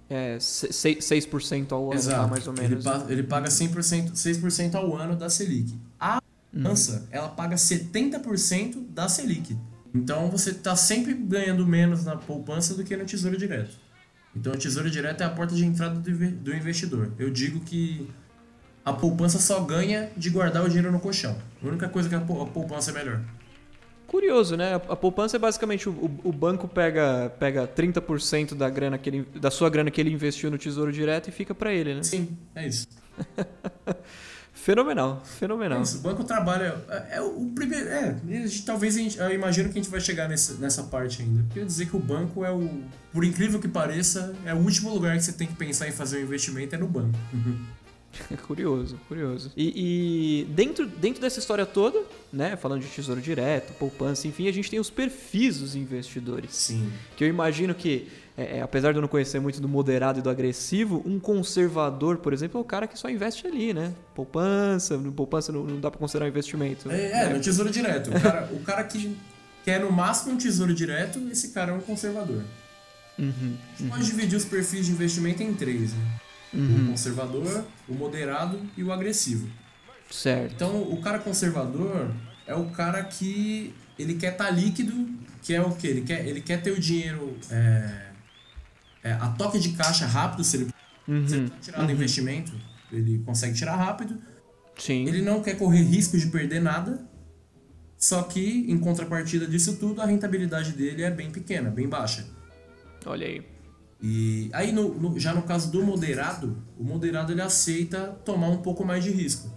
É, 0.10 0.38
6% 0.40 1.72
ao 1.72 1.84
ano, 1.84 1.92
tá, 1.92 1.98
Exato. 1.98 2.22
Tá, 2.22 2.28
mais 2.28 2.48
ou 2.48 2.54
menos. 2.54 2.72
Ele, 2.72 2.82
pa 2.84 3.06
ele 3.08 3.24
paga 3.24 3.48
100%, 3.48 4.14
6% 4.14 4.76
ao 4.76 4.98
ano 4.98 5.16
da 5.16 5.30
Selic. 5.30 5.72
A 6.00 6.20
poupança, 6.52 7.04
hum. 7.04 7.08
ela 7.12 7.30
paga 7.30 7.56
70% 7.56 8.88
da 8.90 9.08
Selic. 9.08 9.56
Então 9.94 10.30
você 10.30 10.50
está 10.50 10.76
sempre 10.76 11.14
ganhando 11.14 11.66
menos 11.66 12.06
na 12.06 12.16
poupança 12.16 12.74
do 12.74 12.84
que 12.84 12.98
no 12.98 13.06
Tesouro 13.06 13.38
Direto. 13.38 13.78
Então 14.36 14.54
o 14.54 14.58
Tesouro 14.58 14.90
Direto 14.90 15.22
é 15.22 15.26
a 15.26 15.30
porta 15.30 15.56
de 15.56 15.66
entrada 15.66 16.00
do 16.00 16.54
investidor. 16.54 17.12
Eu 17.18 17.30
digo 17.30 17.60
que 17.62 18.10
a 18.86 18.94
poupança 18.94 19.40
só 19.40 19.60
ganha 19.62 20.10
de 20.16 20.30
guardar 20.30 20.64
o 20.64 20.68
dinheiro 20.68 20.92
no 20.92 21.00
colchão. 21.00 21.38
A 21.64 21.68
única 21.68 21.90
coisa 21.90 22.08
que 22.08 22.16
a 22.16 22.20
poupança 22.20 22.92
é 22.92 22.94
melhor. 22.94 23.22
Curioso, 24.08 24.58
né? 24.58 24.74
A 24.74 24.96
poupança 24.96 25.38
é 25.38 25.40
basicamente 25.40 25.88
o, 25.88 26.20
o 26.24 26.32
banco 26.32 26.68
pega, 26.68 27.32
pega 27.40 27.68
30% 27.68 28.56
da, 28.56 28.68
grana 28.68 28.98
que 28.98 29.10
ele, 29.10 29.22
da 29.40 29.52
sua 29.52 29.70
grana 29.70 29.92
que 29.92 30.02
ele 30.02 30.12
investiu 30.12 30.50
no 30.50 30.58
Tesouro 30.58 30.92
Direto 30.92 31.28
e 31.28 31.32
fica 31.32 31.54
para 31.54 31.72
ele, 31.72 31.94
né? 31.94 32.02
Sim, 32.02 32.36
é 32.56 32.68
isso. 32.68 32.88
fenomenal, 34.70 35.22
fenomenal. 35.26 35.80
É 35.80 35.82
isso, 35.82 35.98
o 35.98 36.02
banco 36.02 36.24
trabalha. 36.24 36.76
É, 36.90 37.18
é 37.18 37.22
o 37.22 37.46
primeiro. 37.56 37.88
É, 37.90 38.16
talvez 38.66 38.96
a 38.96 39.00
gente, 39.00 39.18
eu 39.18 39.34
imagino 39.34 39.70
que 39.70 39.80
a 39.80 39.82
gente 39.82 39.92
vai 39.92 40.00
chegar 40.00 40.30
nessa, 40.30 40.54
nessa 40.56 40.84
parte 40.84 41.22
ainda. 41.22 41.46
Quer 41.54 41.66
dizer 41.66 41.88
que 41.88 41.96
o 41.96 42.00
banco 42.00 42.46
é 42.46 42.52
o. 42.52 42.84
Por 43.12 43.24
incrível 43.24 43.60
que 43.60 43.68
pareça, 43.68 44.36
é 44.46 44.54
o 44.54 44.58
último 44.58 44.94
lugar 44.94 45.18
que 45.18 45.24
você 45.24 45.34
tem 45.34 45.48
que 45.48 45.56
pensar 45.56 45.88
em 45.88 45.92
fazer 45.92 46.20
um 46.20 46.22
investimento 46.22 46.76
é 46.76 46.78
no 46.78 46.88
banco. 46.88 47.18
curioso, 48.46 49.00
curioso. 49.08 49.52
E, 49.56 49.74
e, 49.76 50.54
dentro, 50.54 50.86
dentro 50.86 51.22
dessa 51.22 51.40
história 51.40 51.66
toda, 51.66 52.04
né, 52.32 52.56
falando 52.56 52.82
de 52.82 52.88
tesouro 52.88 53.22
direto, 53.22 53.74
poupança, 53.74 54.28
enfim, 54.28 54.48
a 54.48 54.52
gente 54.52 54.70
tem 54.70 54.80
os 54.80 54.90
perfis 54.90 55.60
dos 55.60 55.76
investidores. 55.76 56.54
Sim. 56.54 56.92
Que 57.16 57.24
eu 57.24 57.28
imagino 57.28 57.74
que, 57.74 58.08
é, 58.40 58.58
é, 58.58 58.62
apesar 58.62 58.94
de 58.94 58.98
eu 58.98 59.02
não 59.02 59.10
conhecer 59.10 59.38
muito 59.42 59.60
do 59.60 59.68
moderado 59.68 60.20
e 60.20 60.22
do 60.22 60.30
agressivo, 60.30 61.04
um 61.06 61.20
conservador, 61.20 62.18
por 62.18 62.32
exemplo, 62.32 62.58
é 62.58 62.62
o 62.62 62.64
cara 62.64 62.88
que 62.88 62.98
só 62.98 63.10
investe 63.10 63.46
ali, 63.46 63.74
né? 63.74 63.94
Poupança, 64.16 64.98
poupança 65.14 65.52
não, 65.52 65.66
não 65.66 65.78
dá 65.78 65.92
para 65.92 66.00
considerar 66.00 66.30
investimento. 66.30 66.90
É, 66.90 67.26
é, 67.26 67.34
no 67.34 67.42
tesouro 67.42 67.70
direto. 67.70 68.10
O 68.10 68.22
cara, 68.22 68.50
o 68.54 68.60
cara 68.62 68.84
que 68.86 69.18
quer 69.66 69.82
no 69.82 69.92
máximo 69.92 70.34
um 70.34 70.38
tesouro 70.38 70.74
direto, 70.74 71.20
esse 71.30 71.50
cara 71.50 71.74
é 71.74 71.76
um 71.76 71.82
conservador. 71.82 72.42
Uhum, 73.18 73.58
uhum. 73.82 73.90
Pode 73.90 74.06
dividir 74.06 74.38
os 74.38 74.46
perfis 74.46 74.86
de 74.86 74.94
investimento 74.94 75.44
em 75.44 75.54
três, 75.54 75.92
né? 75.92 76.20
Uhum. 76.54 76.86
O 76.86 76.92
conservador, 76.92 77.66
o 77.90 77.94
moderado 77.94 78.58
e 78.78 78.84
o 78.84 78.94
agressivo. 78.94 79.50
Certo. 80.10 80.54
Então, 80.56 80.82
o 80.82 81.02
cara 81.02 81.20
conservador 81.20 82.10
é 82.48 82.56
o 82.56 82.70
cara 82.70 83.04
que 83.04 83.76
ele 83.98 84.14
quer 84.14 84.32
estar 84.32 84.46
tá 84.46 84.50
líquido, 84.50 85.10
que 85.44 85.54
é 85.54 85.62
o 85.62 85.72
que 85.76 85.86
ele 85.86 86.02
quer, 86.02 86.26
ele 86.26 86.40
quer 86.40 86.62
ter 86.62 86.72
o 86.72 86.80
dinheiro 86.80 87.38
é, 87.52 88.09
é, 89.04 89.14
a 89.14 89.30
toque 89.30 89.60
de 89.60 89.70
caixa 89.70 90.06
rápido, 90.06 90.44
se 90.44 90.58
ele, 90.58 90.68
uhum. 91.08 91.28
se 91.28 91.36
ele 91.36 91.52
tirar 91.62 91.80
uhum. 91.80 91.86
do 91.88 91.92
investimento, 91.92 92.52
ele 92.92 93.20
consegue 93.20 93.56
tirar 93.56 93.76
rápido. 93.76 94.18
Sim. 94.78 95.06
Ele 95.08 95.22
não 95.22 95.42
quer 95.42 95.58
correr 95.58 95.82
risco 95.84 96.18
de 96.18 96.28
perder 96.28 96.62
nada. 96.62 97.08
Só 97.98 98.24
que, 98.24 98.66
em 98.72 98.78
contrapartida 98.78 99.46
disso 99.46 99.76
tudo, 99.76 100.02
a 100.02 100.06
rentabilidade 100.06 100.72
dele 100.72 101.04
é 101.04 101.12
bem 101.12 101.30
pequena, 101.30 101.70
bem 101.70 101.88
baixa. 101.88 102.26
Olha 103.06 103.28
aí. 103.28 103.46
E 104.02 104.50
aí, 104.54 104.72
no, 104.72 104.94
no, 104.98 105.20
já 105.20 105.34
no 105.34 105.42
caso 105.42 105.70
do 105.70 105.84
moderado, 105.84 106.64
o 106.78 106.84
moderado 106.84 107.34
ele 107.34 107.42
aceita 107.42 108.18
tomar 108.24 108.48
um 108.48 108.62
pouco 108.62 108.86
mais 108.86 109.04
de 109.04 109.12
risco. 109.12 109.54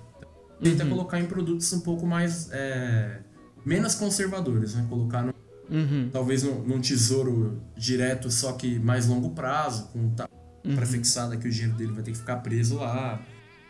Tenta 0.61 0.83
Uhum. 0.83 0.91
colocar 0.91 1.21
em 1.21 1.27
produtos 1.27 1.73
um 1.73 1.81
pouco 1.81 2.05
mais. 2.05 2.49
É, 2.51 3.21
menos 3.65 3.95
conservadores, 3.95 4.75
né? 4.75 4.85
Colocar 4.89 5.23
no, 5.23 5.33
Uhum. 5.73 6.11
talvez 6.13 6.43
num, 6.43 6.63
num 6.65 6.81
tesouro 6.81 7.63
direto, 7.77 8.31
só 8.31 8.53
que 8.53 8.79
mais 8.79 9.07
longo 9.07 9.31
prazo, 9.31 9.89
com 9.93 10.11
ta- 10.11 10.29
Uhum. 10.65 10.77
prefixada 10.77 11.37
que 11.37 11.49
o 11.49 11.51
dinheiro 11.51 11.75
dele 11.75 11.93
vai 11.93 12.03
ter 12.05 12.13
que 12.13 12.19
ficar 12.19 12.37
preso 12.37 12.77
lá. 12.77 13.21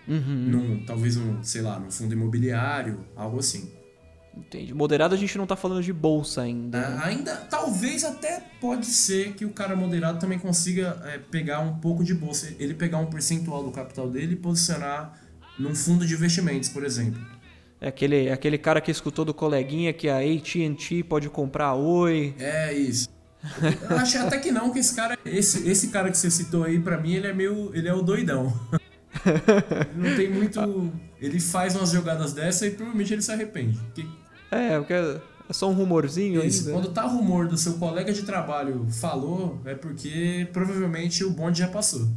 Uhum. 0.07 0.19
Num, 0.51 0.85
talvez, 0.85 1.17
um, 1.17 1.43
sei 1.43 1.63
lá, 1.63 1.79
num 1.79 1.91
fundo 1.91 2.13
imobiliário, 2.13 3.07
algo 3.17 3.39
assim. 3.39 3.71
Entendi. 4.37 4.75
Moderado 4.75 5.15
a 5.15 5.19
gente 5.19 5.37
não 5.39 5.47
tá 5.47 5.55
falando 5.57 5.83
de 5.83 5.93
bolsa 5.93 6.43
ainda. 6.43 6.81
né? 6.81 6.99
Ah, 7.03 7.07
ainda, 7.07 7.37
talvez 7.37 8.03
até 8.03 8.41
pode 8.61 8.87
ser 8.87 9.35
que 9.35 9.45
o 9.45 9.51
cara 9.51 9.77
moderado 9.77 10.19
também 10.19 10.39
consiga 10.39 11.01
é, 11.05 11.19
pegar 11.19 11.61
um 11.61 11.79
pouco 11.79 12.03
de 12.03 12.15
bolsa, 12.15 12.49
ele 12.59 12.75
pegar 12.75 12.99
um 12.99 13.07
percentual 13.07 13.63
do 13.63 13.71
capital 13.71 14.11
dele 14.11 14.33
e 14.33 14.37
posicionar 14.37 15.19
num 15.59 15.75
fundo 15.75 16.07
de 16.07 16.15
investimentos, 16.15 16.69
por 16.71 16.83
exemplo. 16.85 17.21
É 17.85 17.89
aquele, 17.89 18.31
aquele 18.31 18.57
cara 18.57 18.81
que 18.81 18.93
escutou 18.93 19.25
do 19.25 19.35
coleguinha 19.35 19.93
que 19.93 20.09
a 20.09 20.19
AT&T 20.19 21.03
pode 21.03 21.29
comprar 21.29 21.67
a 21.67 21.75
Oi. 21.75 22.33
É 22.39 22.73
isso. 22.73 23.09
Eu 23.91 23.97
achei 23.97 24.21
até 24.21 24.39
que 24.39 24.53
não, 24.53 24.71
que 24.73 24.79
esse 24.79 24.95
cara, 24.95 25.19
esse, 25.27 25.69
esse 25.69 25.89
cara 25.89 26.09
que 26.09 26.17
você 26.17 26.31
citou 26.31 26.63
aí, 26.63 26.79
pra 26.79 26.97
mim, 26.97 27.15
ele 27.15 27.27
é 27.27 27.33
meio, 27.35 27.73
ele 27.75 27.89
é 27.89 27.93
o 27.93 28.01
doidão. 28.01 28.53
Ele 29.25 30.09
não 30.09 30.17
tem 30.17 30.31
muito, 30.33 30.91
ele 31.21 31.39
faz 31.39 31.77
umas 31.77 31.91
jogadas 31.91 32.33
dessa 32.33 32.67
e 32.67 32.71
provavelmente 32.71 33.13
ele 33.13 33.21
se 33.23 33.31
arrepende. 33.31 33.79
Que- 33.95 34.09
É, 34.51 34.79
porque 34.79 34.95
é 34.95 35.21
só 35.53 35.69
um 35.69 35.75
rumorzinho 35.75 36.43
Isso, 36.43 36.61
ainda. 36.61 36.73
quando 36.73 36.93
tá 36.95 37.03
rumor 37.03 37.47
do 37.47 37.57
seu 37.59 37.75
colega 37.75 38.11
de 38.13 38.23
trabalho 38.23 38.87
falou, 38.91 39.61
é 39.67 39.75
porque 39.75 40.49
provavelmente 40.53 41.23
o 41.25 41.31
bonde 41.31 41.59
já 41.59 41.69
passou. 41.69 42.09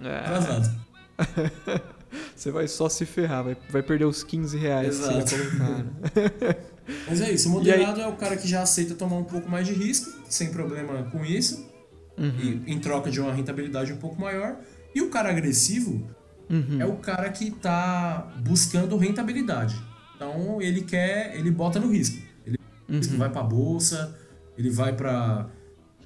É, 0.00 0.18
Atrasado. 0.20 0.80
você 2.34 2.50
vai 2.50 2.66
só 2.68 2.88
se 2.88 3.04
ferrar, 3.06 3.44
vai, 3.44 3.56
vai 3.70 3.82
perder 3.82 4.04
os 4.06 4.22
15 4.22 4.56
reais 4.56 4.96
que 4.98 5.02
Exato. 5.02 5.28
você 5.28 5.36
ia 5.36 5.50
colocar. 5.50 5.78
né? 5.78 6.56
Mas 7.06 7.20
é 7.20 7.30
isso, 7.32 7.48
o 7.48 7.52
moderado 7.52 8.00
é 8.00 8.06
o 8.06 8.16
cara 8.16 8.36
que 8.36 8.48
já 8.48 8.62
aceita 8.62 8.94
tomar 8.94 9.16
um 9.16 9.24
pouco 9.24 9.48
mais 9.50 9.66
de 9.66 9.74
risco, 9.74 10.10
sem 10.28 10.50
problema 10.50 11.02
com 11.10 11.24
isso, 11.24 11.66
Uhum. 12.16 12.62
e, 12.66 12.72
em 12.72 12.80
troca 12.80 13.10
de 13.12 13.20
uma 13.20 13.32
rentabilidade 13.32 13.92
um 13.92 13.96
pouco 13.98 14.20
maior. 14.20 14.56
E 14.94 15.00
o 15.00 15.08
cara 15.08 15.30
agressivo 15.30 16.04
Uhum. 16.50 16.80
é 16.80 16.86
o 16.86 16.96
cara 16.96 17.28
que 17.30 17.50
tá 17.50 18.32
buscando 18.40 18.96
rentabilidade. 18.96 19.76
Então 20.16 20.60
ele 20.60 20.80
quer, 20.82 21.36
ele 21.36 21.48
bota 21.50 21.78
no 21.78 21.92
risco. 21.92 22.18
Ele 22.44 22.58
Uhum. 22.88 23.18
vai 23.18 23.28
pra 23.30 23.42
bolsa, 23.42 24.18
ele 24.56 24.68
vai 24.70 24.92
para 24.96 25.46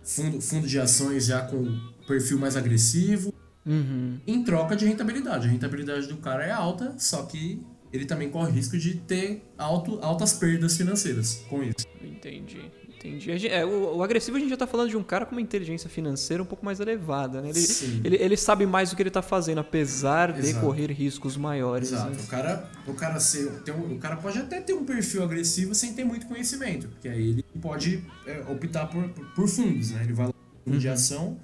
fundo, 0.02 0.38
fundo 0.40 0.66
de 0.66 0.78
ações 0.78 1.24
já 1.26 1.40
com 1.42 1.64
perfil 2.06 2.38
mais 2.38 2.56
agressivo, 2.58 3.31
Uhum. 3.64 4.18
em 4.26 4.42
troca 4.42 4.74
de 4.76 4.84
rentabilidade. 4.86 5.46
A 5.46 5.50
rentabilidade 5.50 6.06
do 6.08 6.16
cara 6.16 6.44
é 6.44 6.50
alta, 6.50 6.94
só 6.98 7.22
que 7.22 7.62
ele 7.92 8.04
também 8.06 8.30
corre 8.30 8.50
risco 8.52 8.76
de 8.78 8.94
ter 8.94 9.42
alto, 9.56 9.98
altas 10.02 10.32
perdas 10.32 10.76
financeiras 10.76 11.44
com 11.48 11.62
isso. 11.62 11.86
Entendi, 12.02 12.60
entendi. 12.88 13.30
A 13.30 13.36
gente- 13.36 13.52
é, 13.52 13.64
o, 13.64 13.96
o 13.96 14.02
agressivo 14.02 14.36
a 14.36 14.40
gente 14.40 14.48
já 14.50 14.56
tá 14.56 14.66
falando 14.66 14.88
de 14.88 14.96
um 14.96 15.02
cara 15.02 15.26
com 15.26 15.32
uma 15.32 15.40
inteligência 15.40 15.90
financeira 15.90 16.42
um 16.42 16.46
pouco 16.46 16.64
mais 16.64 16.80
elevada, 16.80 17.40
né? 17.42 17.50
Ele, 17.50 17.66
ele, 18.04 18.16
ele 18.16 18.36
sabe 18.36 18.64
mais 18.64 18.90
do 18.90 18.96
que 18.96 19.02
ele 19.02 19.10
tá 19.10 19.20
fazendo, 19.22 19.58
apesar 19.60 20.32
de 20.32 20.40
Exato. 20.40 20.64
correr 20.64 20.90
riscos 20.90 21.36
maiores. 21.36 21.92
Exato. 21.92 22.10
né? 22.12 22.16
O 22.22 22.26
cara, 22.28 22.70
o 22.86 22.94
cara 22.94 23.20
ser, 23.20 23.50
tem 23.62 23.74
um- 23.74 23.94
o 23.94 23.98
cara 23.98 24.16
pode 24.16 24.38
até 24.38 24.60
ter 24.60 24.72
um 24.72 24.84
perfil 24.84 25.22
agressivo 25.22 25.74
sem 25.74 25.92
ter 25.94 26.04
muito 26.04 26.26
conhecimento, 26.26 26.88
porque 26.88 27.08
aí 27.08 27.30
ele 27.30 27.44
pode 27.60 28.02
é, 28.26 28.40
optar 28.50 28.86
por, 28.86 29.06
por, 29.10 29.24
por 29.34 29.48
fundos, 29.48 29.90
né? 29.90 30.02
Ele 30.04 30.12
vai 30.14 30.26
lá 30.28 30.32
no 30.32 30.72
fundo 30.72 30.78
de 30.80 30.88
ação, 30.88 31.38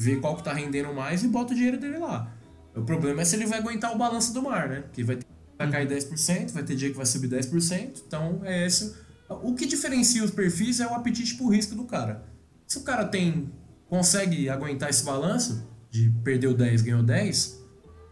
vê 0.00 0.16
qual 0.16 0.34
que 0.36 0.42
tá 0.42 0.52
rendendo 0.52 0.92
mais 0.94 1.22
e 1.22 1.28
bota 1.28 1.52
o 1.52 1.54
dinheiro 1.56 1.78
dele 1.78 1.98
lá. 1.98 2.32
O 2.74 2.82
problema 2.82 3.20
é 3.20 3.24
se 3.24 3.36
ele 3.36 3.46
vai 3.46 3.58
aguentar 3.58 3.94
o 3.94 3.98
balanço 3.98 4.32
do 4.32 4.42
mar, 4.42 4.68
né? 4.68 4.84
Que 4.92 5.02
vai, 5.04 5.16
ter- 5.16 5.26
vai 5.58 5.70
cair 5.70 5.88
10%, 5.88 6.52
vai 6.52 6.62
ter 6.62 6.74
dia 6.74 6.90
que 6.90 6.96
vai 6.96 7.04
subir 7.04 7.28
10%, 7.28 8.02
então 8.06 8.40
é 8.44 8.66
esse. 8.66 8.96
O 9.28 9.54
que 9.54 9.66
diferencia 9.66 10.24
os 10.24 10.30
perfis 10.30 10.80
é 10.80 10.86
o 10.86 10.94
apetite 10.94 11.34
por 11.34 11.48
risco 11.50 11.74
do 11.74 11.84
cara. 11.84 12.24
Se 12.66 12.78
o 12.78 12.82
cara 12.82 13.04
tem 13.04 13.52
consegue 13.88 14.48
aguentar 14.48 14.88
esse 14.88 15.04
balanço 15.04 15.68
de 15.90 16.08
perdeu 16.24 16.54
10, 16.54 16.82
ganhou 16.82 17.02
10, 17.02 17.60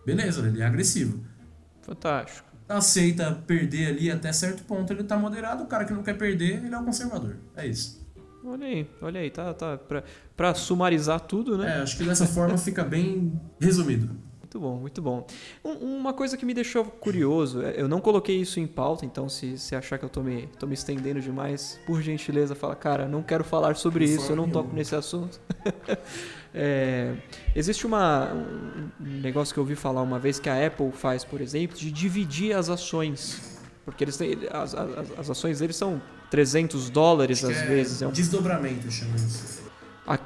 beleza, 0.04 0.46
ele 0.46 0.60
é 0.60 0.66
agressivo 0.66 1.24
Fantástico. 1.82 2.48
aceita 2.68 3.32
perder 3.46 3.86
ali 3.86 4.10
até 4.10 4.32
certo 4.32 4.64
ponto, 4.64 4.92
ele 4.92 5.04
tá 5.04 5.16
moderado. 5.16 5.62
O 5.62 5.66
cara 5.66 5.84
que 5.84 5.92
não 5.92 6.02
quer 6.02 6.14
perder, 6.18 6.64
ele 6.64 6.74
é 6.74 6.78
o 6.78 6.84
conservador. 6.84 7.36
É 7.56 7.66
isso. 7.66 7.97
Olha 8.44 8.66
aí, 8.66 8.86
olha 9.02 9.20
aí, 9.20 9.30
tá, 9.30 9.52
tá 9.52 9.76
pra, 9.76 10.02
pra 10.36 10.54
sumarizar 10.54 11.20
tudo, 11.20 11.58
né? 11.58 11.78
É, 11.78 11.82
acho 11.82 11.96
que 11.96 12.04
dessa 12.04 12.26
forma 12.26 12.56
fica 12.56 12.84
bem 12.84 13.32
resumido. 13.60 14.08
Muito 14.40 14.60
bom, 14.60 14.76
muito 14.76 15.02
bom. 15.02 15.26
Um- 15.62 15.96
uma 15.98 16.14
coisa 16.14 16.34
que 16.36 16.46
me 16.46 16.54
deixou 16.54 16.82
curioso, 16.84 17.60
é, 17.62 17.74
eu 17.78 17.86
não 17.86 18.00
coloquei 18.00 18.40
isso 18.40 18.58
em 18.58 18.66
pauta, 18.66 19.04
então 19.04 19.28
se 19.28 19.58
você 19.58 19.76
achar 19.76 19.98
que 19.98 20.04
eu 20.06 20.08
tô 20.08 20.22
me, 20.22 20.46
tô 20.58 20.66
me 20.66 20.72
estendendo 20.72 21.20
demais, 21.20 21.78
por 21.86 22.00
gentileza, 22.00 22.54
fala, 22.54 22.74
cara, 22.74 23.06
não 23.06 23.22
quero 23.22 23.44
falar 23.44 23.76
sobre 23.76 24.06
De 24.06 24.14
isso, 24.14 24.32
eu 24.32 24.36
não 24.36 24.48
toco 24.48 24.74
nesse 24.74 24.94
assunto. 24.94 25.38
É, 26.54 27.14
existe 27.54 27.86
uma, 27.86 28.32
um 28.32 28.88
um 29.00 29.20
negócio 29.20 29.52
que 29.52 29.60
eu 29.60 29.62
ouvi 29.62 29.74
falar 29.74 30.00
uma 30.00 30.18
vez 30.18 30.40
que 30.40 30.48
a 30.48 30.66
Apple 30.66 30.90
faz, 30.92 31.22
por 31.22 31.42
exemplo, 31.42 31.76
de 31.76 31.92
dividir 31.92 32.56
as 32.56 32.70
ações. 32.70 33.60
Porque 33.84 34.02
eles 34.02 34.16
têm, 34.16 34.34
as, 34.50 34.74
as, 34.74 35.18
as 35.18 35.30
ações 35.30 35.58
deles 35.58 35.76
são 35.76 36.00
300 36.30 36.90
dólares 36.90 37.44
às 37.44 37.56
é 37.56 37.66
vezes. 37.66 38.02
É 38.02 38.06
um, 38.06 38.10
Desdobramento, 38.10 38.90
chama 38.90 39.16
isso. 39.16 39.62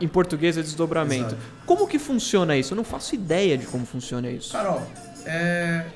em 0.01 0.09
português 0.09 0.57
é 0.57 0.63
desdobramento. 0.63 1.35
Exato. 1.35 1.43
Como 1.67 1.87
que 1.87 1.99
funciona 1.99 2.57
isso? 2.57 2.73
Eu 2.73 2.77
não 2.77 2.85
faço 2.85 3.15
ideia 3.15 3.57
de 3.59 3.67
como 3.67 3.87
funciona 3.87 4.31
isso. 4.31 4.53
Cara, 4.53 4.73
ó, 4.73 4.83
é... 5.27 5.87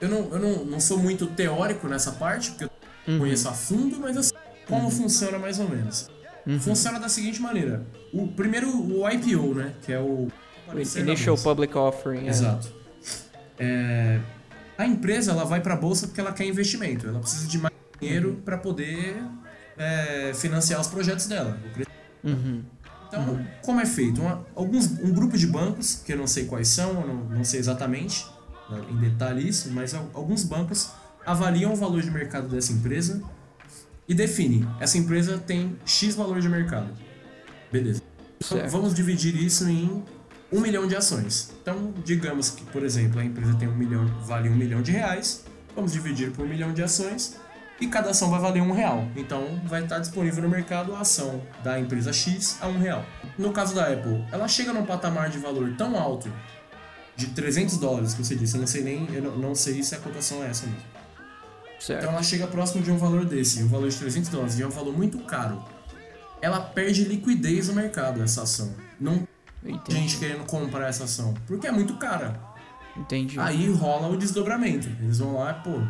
eu, 0.00 0.08
não, 0.08 0.28
eu 0.32 0.38
não, 0.38 0.64
não 0.64 0.80
sou 0.80 0.98
muito 0.98 1.26
teórico 1.26 1.88
nessa 1.88 2.12
parte, 2.12 2.50
porque 2.50 2.64
eu 2.64 2.70
Uhum. 3.06 3.18
conheço 3.18 3.48
a 3.48 3.52
fundo, 3.52 3.98
mas 4.00 4.16
eu 4.16 4.22
sei 4.22 4.36
como 4.66 4.90
funciona 4.90 5.38
mais 5.38 5.58
ou 5.58 5.68
menos. 5.68 6.08
Uhum. 6.46 6.58
Funciona 6.58 6.98
da 6.98 7.08
seguinte 7.08 7.40
maneira. 7.40 7.86
O, 8.12 8.26
primeiro, 8.28 8.68
o 8.68 9.08
IPO, 9.08 9.54
né? 9.54 9.74
Que 9.82 9.92
é 9.92 9.98
o... 9.98 10.28
na 10.66 10.80
Initial. 11.00 11.36
Public 11.36 11.76
Offering. 11.76 12.26
é. 12.26 12.30
Exato. 12.30 12.72
É, 13.58 14.20
a 14.76 14.86
empresa 14.86 15.30
ela 15.32 15.44
vai 15.44 15.60
para 15.60 15.74
a 15.74 15.76
bolsa 15.76 16.06
porque 16.06 16.20
ela 16.20 16.32
quer 16.32 16.44
investimento. 16.46 17.06
Ela 17.06 17.20
precisa 17.20 17.46
de 17.46 17.58
mais 17.58 17.73
dinheiro 18.04 18.42
para 18.44 18.58
poder 18.58 19.16
é, 19.76 20.32
financiar 20.34 20.80
os 20.80 20.86
projetos 20.86 21.26
dela. 21.26 21.58
Uhum. 22.22 22.62
Então, 23.08 23.46
como 23.62 23.80
é 23.80 23.86
feito? 23.86 24.20
Uma- 24.20 24.44
alguns, 24.54 24.86
um 25.00 25.12
grupo 25.12 25.36
de 25.38 25.46
bancos, 25.46 25.96
que 26.04 26.12
eu 26.12 26.16
não 26.18 26.26
sei 26.26 26.46
quais 26.46 26.68
são, 26.68 27.00
eu 27.00 27.06
não, 27.06 27.14
não 27.36 27.44
sei 27.44 27.60
exatamente 27.60 28.26
né, 28.70 28.80
em 28.90 28.96
detalhe 28.96 29.46
isso, 29.48 29.70
mas 29.70 29.94
al- 29.94 30.10
alguns 30.14 30.42
bancos 30.44 30.90
avaliam 31.24 31.72
o 31.72 31.76
valor 31.76 32.02
de 32.02 32.10
mercado 32.10 32.48
dessa 32.48 32.72
empresa 32.72 33.22
e 34.08 34.14
definem. 34.14 34.66
Essa 34.80 34.98
empresa 34.98 35.38
tem 35.38 35.76
X 35.84 36.14
valor 36.14 36.40
de 36.40 36.48
mercado. 36.48 36.88
Beleza. 37.70 38.02
Então, 38.44 38.68
vamos 38.68 38.94
dividir 38.94 39.34
isso 39.36 39.66
em 39.68 40.02
um 40.52 40.60
milhão 40.60 40.86
de 40.86 40.94
ações. 40.96 41.50
Então, 41.62 41.92
digamos 42.04 42.50
que, 42.50 42.62
por 42.64 42.82
exemplo, 42.82 43.20
a 43.20 43.24
empresa 43.24 43.54
tem 43.54 43.68
um 43.68 43.74
milhão, 43.76 44.06
vale 44.24 44.48
um 44.48 44.54
milhão 44.54 44.82
de 44.82 44.92
reais. 44.92 45.44
Vamos 45.74 45.92
dividir 45.92 46.30
por 46.32 46.44
um 46.44 46.48
milhão 46.48 46.72
de 46.72 46.82
ações 46.82 47.36
e 47.80 47.86
cada 47.86 48.10
ação 48.10 48.30
vai 48.30 48.40
valer 48.40 48.62
um 48.62 48.72
real. 48.72 49.08
Então, 49.16 49.60
vai 49.64 49.82
estar 49.82 49.98
disponível 49.98 50.42
no 50.42 50.48
mercado 50.48 50.94
a 50.94 51.00
ação 51.00 51.42
da 51.62 51.78
empresa 51.78 52.12
X 52.12 52.58
a 52.60 52.68
um 52.68 52.78
real. 52.78 53.04
No 53.36 53.52
caso 53.52 53.74
da 53.74 53.92
Apple, 53.92 54.24
ela 54.30 54.46
chega 54.46 54.72
num 54.72 54.84
patamar 54.84 55.28
de 55.28 55.38
valor 55.38 55.74
tão 55.76 55.98
alto 55.98 56.32
de 57.16 57.28
300 57.28 57.78
dólares, 57.78 58.14
que 58.14 58.24
você 58.24 58.34
disse. 58.34 58.56
Eu 58.56 58.60
não 58.60 58.66
sei 58.66 58.82
nem, 58.82 59.08
eu 59.12 59.22
não, 59.22 59.36
não 59.36 59.54
sei 59.54 59.82
se 59.82 59.94
a 59.94 59.98
cotação 59.98 60.42
é 60.42 60.48
essa 60.48 60.66
mesmo. 60.66 60.82
Certo. 61.78 62.00
Então 62.00 62.12
ela 62.12 62.22
chega 62.22 62.46
próximo 62.46 62.82
de 62.82 62.90
um 62.90 62.96
valor 62.96 63.24
desse, 63.24 63.62
um 63.62 63.68
valor 63.68 63.88
de 63.88 63.96
300 63.96 64.30
dólares, 64.30 64.58
e 64.58 64.62
é 64.62 64.66
um 64.66 64.70
valor 64.70 64.96
muito 64.96 65.18
caro. 65.18 65.62
Ela 66.40 66.60
perde 66.60 67.04
liquidez 67.04 67.68
no 67.68 67.74
mercado, 67.74 68.22
essa 68.22 68.42
ação. 68.42 68.74
Não 68.98 69.26
tem 69.62 69.74
Entendi. 69.74 69.98
gente 70.00 70.18
querendo 70.18 70.44
comprar 70.46 70.88
essa 70.88 71.04
ação, 71.04 71.34
porque 71.46 71.66
é 71.66 71.72
muito 71.72 71.94
cara. 71.96 72.40
Entendi. 72.96 73.38
Aí 73.40 73.70
rola 73.70 74.08
o 74.08 74.16
desdobramento. 74.16 74.88
Eles 75.00 75.18
vão 75.18 75.34
lá, 75.34 75.54
pô, 75.54 75.80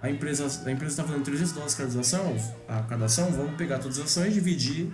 a 0.00 0.08
empresa 0.10 0.44
a 0.66 0.70
empresa 0.70 0.92
está 0.92 1.04
fazendo 1.04 1.24
300 1.24 1.52
dólares 1.52 1.74
cada 1.74 2.00
ação, 2.00 2.36
a 2.68 2.82
cada 2.82 3.04
ação, 3.06 3.30
vamos 3.32 3.56
pegar 3.56 3.78
todas 3.78 3.98
as 3.98 4.04
ações, 4.04 4.32
dividir 4.32 4.92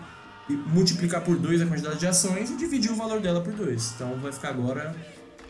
e 0.49 0.52
multiplicar 0.52 1.23
por 1.23 1.37
2 1.37 1.62
a 1.62 1.66
quantidade 1.66 1.99
de 1.99 2.06
ações 2.06 2.50
e 2.50 2.56
dividir 2.56 2.90
o 2.90 2.96
valor 2.96 3.20
dela 3.20 3.40
por 3.40 3.52
2. 3.52 3.92
Então 3.96 4.18
vai 4.20 4.32
ficar 4.32 4.50
agora 4.50 4.94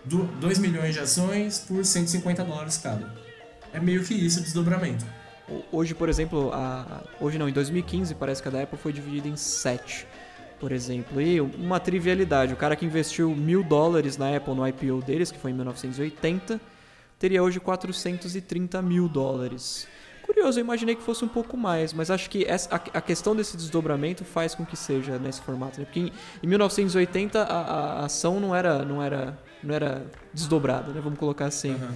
2 0.04 0.58
milhões 0.58 0.94
de 0.94 1.00
ações 1.00 1.58
por 1.58 1.84
150 1.84 2.44
dólares 2.44 2.78
cada. 2.78 3.12
É 3.72 3.80
meio 3.80 4.04
que 4.04 4.14
isso 4.14 4.40
o 4.40 4.42
desdobramento. 4.42 5.04
Hoje, 5.70 5.94
por 5.94 6.08
exemplo, 6.08 6.50
a... 6.52 7.02
hoje 7.20 7.38
não, 7.38 7.48
em 7.48 7.52
2015 7.52 8.14
parece 8.14 8.40
que 8.40 8.48
a 8.48 8.50
da 8.50 8.62
Apple 8.62 8.78
foi 8.78 8.92
dividida 8.92 9.28
em 9.28 9.36
7, 9.36 10.06
por 10.58 10.72
exemplo. 10.72 11.20
E 11.20 11.40
uma 11.40 11.78
trivialidade, 11.78 12.54
o 12.54 12.56
cara 12.56 12.76
que 12.76 12.86
investiu 12.86 13.34
mil 13.34 13.62
dólares 13.62 14.16
na 14.16 14.34
Apple 14.34 14.54
no 14.54 14.66
IPO 14.66 15.02
deles, 15.02 15.30
que 15.30 15.38
foi 15.38 15.50
em 15.50 15.54
1980, 15.54 16.60
teria 17.24 17.42
hoje 17.42 17.58
430 17.58 18.82
mil 18.82 19.08
dólares. 19.08 19.88
Curioso, 20.20 20.60
eu 20.60 20.62
imaginei 20.62 20.94
que 20.94 21.02
fosse 21.02 21.24
um 21.24 21.28
pouco 21.28 21.56
mais, 21.56 21.90
mas 21.90 22.10
acho 22.10 22.28
que 22.28 22.44
essa, 22.44 22.68
a, 22.74 22.98
a 22.98 23.00
questão 23.00 23.34
desse 23.34 23.56
desdobramento 23.56 24.26
faz 24.26 24.54
com 24.54 24.62
que 24.62 24.76
seja 24.76 25.18
nesse 25.18 25.40
formato. 25.40 25.80
Né? 25.80 25.86
Porque 25.86 26.00
em, 26.00 26.12
em 26.42 26.46
1980 26.46 27.42
a, 27.42 27.44
a, 27.44 28.04
ação 28.04 28.38
não 28.38 28.54
era, 28.54 28.84
não, 28.84 29.02
era, 29.02 29.38
não 29.62 29.74
era 29.74 30.04
desdobrada, 30.34 30.92
né? 30.92 31.00
vamos 31.02 31.18
colocar 31.18 31.46
assim. 31.46 31.70
Uhum. 31.70 31.94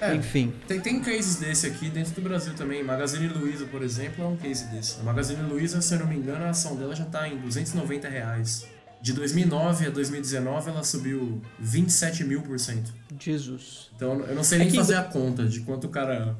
É, 0.00 0.14
Enfim. 0.14 0.54
Tem, 0.66 0.80
tem 0.80 1.00
cases 1.00 1.36
desse 1.36 1.66
aqui 1.66 1.90
dentro 1.90 2.14
do 2.14 2.22
Brasil 2.22 2.54
também. 2.54 2.82
Magazine 2.82 3.28
Luiza, 3.28 3.66
por 3.66 3.82
exemplo, 3.82 4.24
é 4.24 4.26
um 4.26 4.36
case 4.36 4.64
desse. 4.68 4.98
A 4.98 5.02
Magazine 5.02 5.42
Luiza, 5.42 5.82
se 5.82 5.92
eu 5.94 5.98
não 5.98 6.06
me 6.06 6.16
engano, 6.16 6.42
a 6.46 6.48
ação 6.48 6.74
dela 6.74 6.96
já 6.96 7.04
está 7.04 7.28
em 7.28 7.36
290 7.36 8.08
reais. 8.08 8.66
De 9.04 9.12
2009 9.12 9.86
a 9.86 9.90
2019, 9.90 10.70
ela 10.70 10.82
subiu 10.82 11.38
27 11.60 12.24
mil 12.24 12.40
por 12.40 12.58
cento. 12.58 12.90
Jesus. 13.20 13.90
Então, 13.94 14.20
eu 14.20 14.34
não 14.34 14.42
sei 14.42 14.56
É 14.56 14.60
nem 14.62 14.70
que- 14.70 14.76
fazer 14.78 14.94
a 14.94 15.02
conta 15.04 15.44
de 15.44 15.60
quanto 15.60 15.88
o 15.88 15.90
cara... 15.90 16.34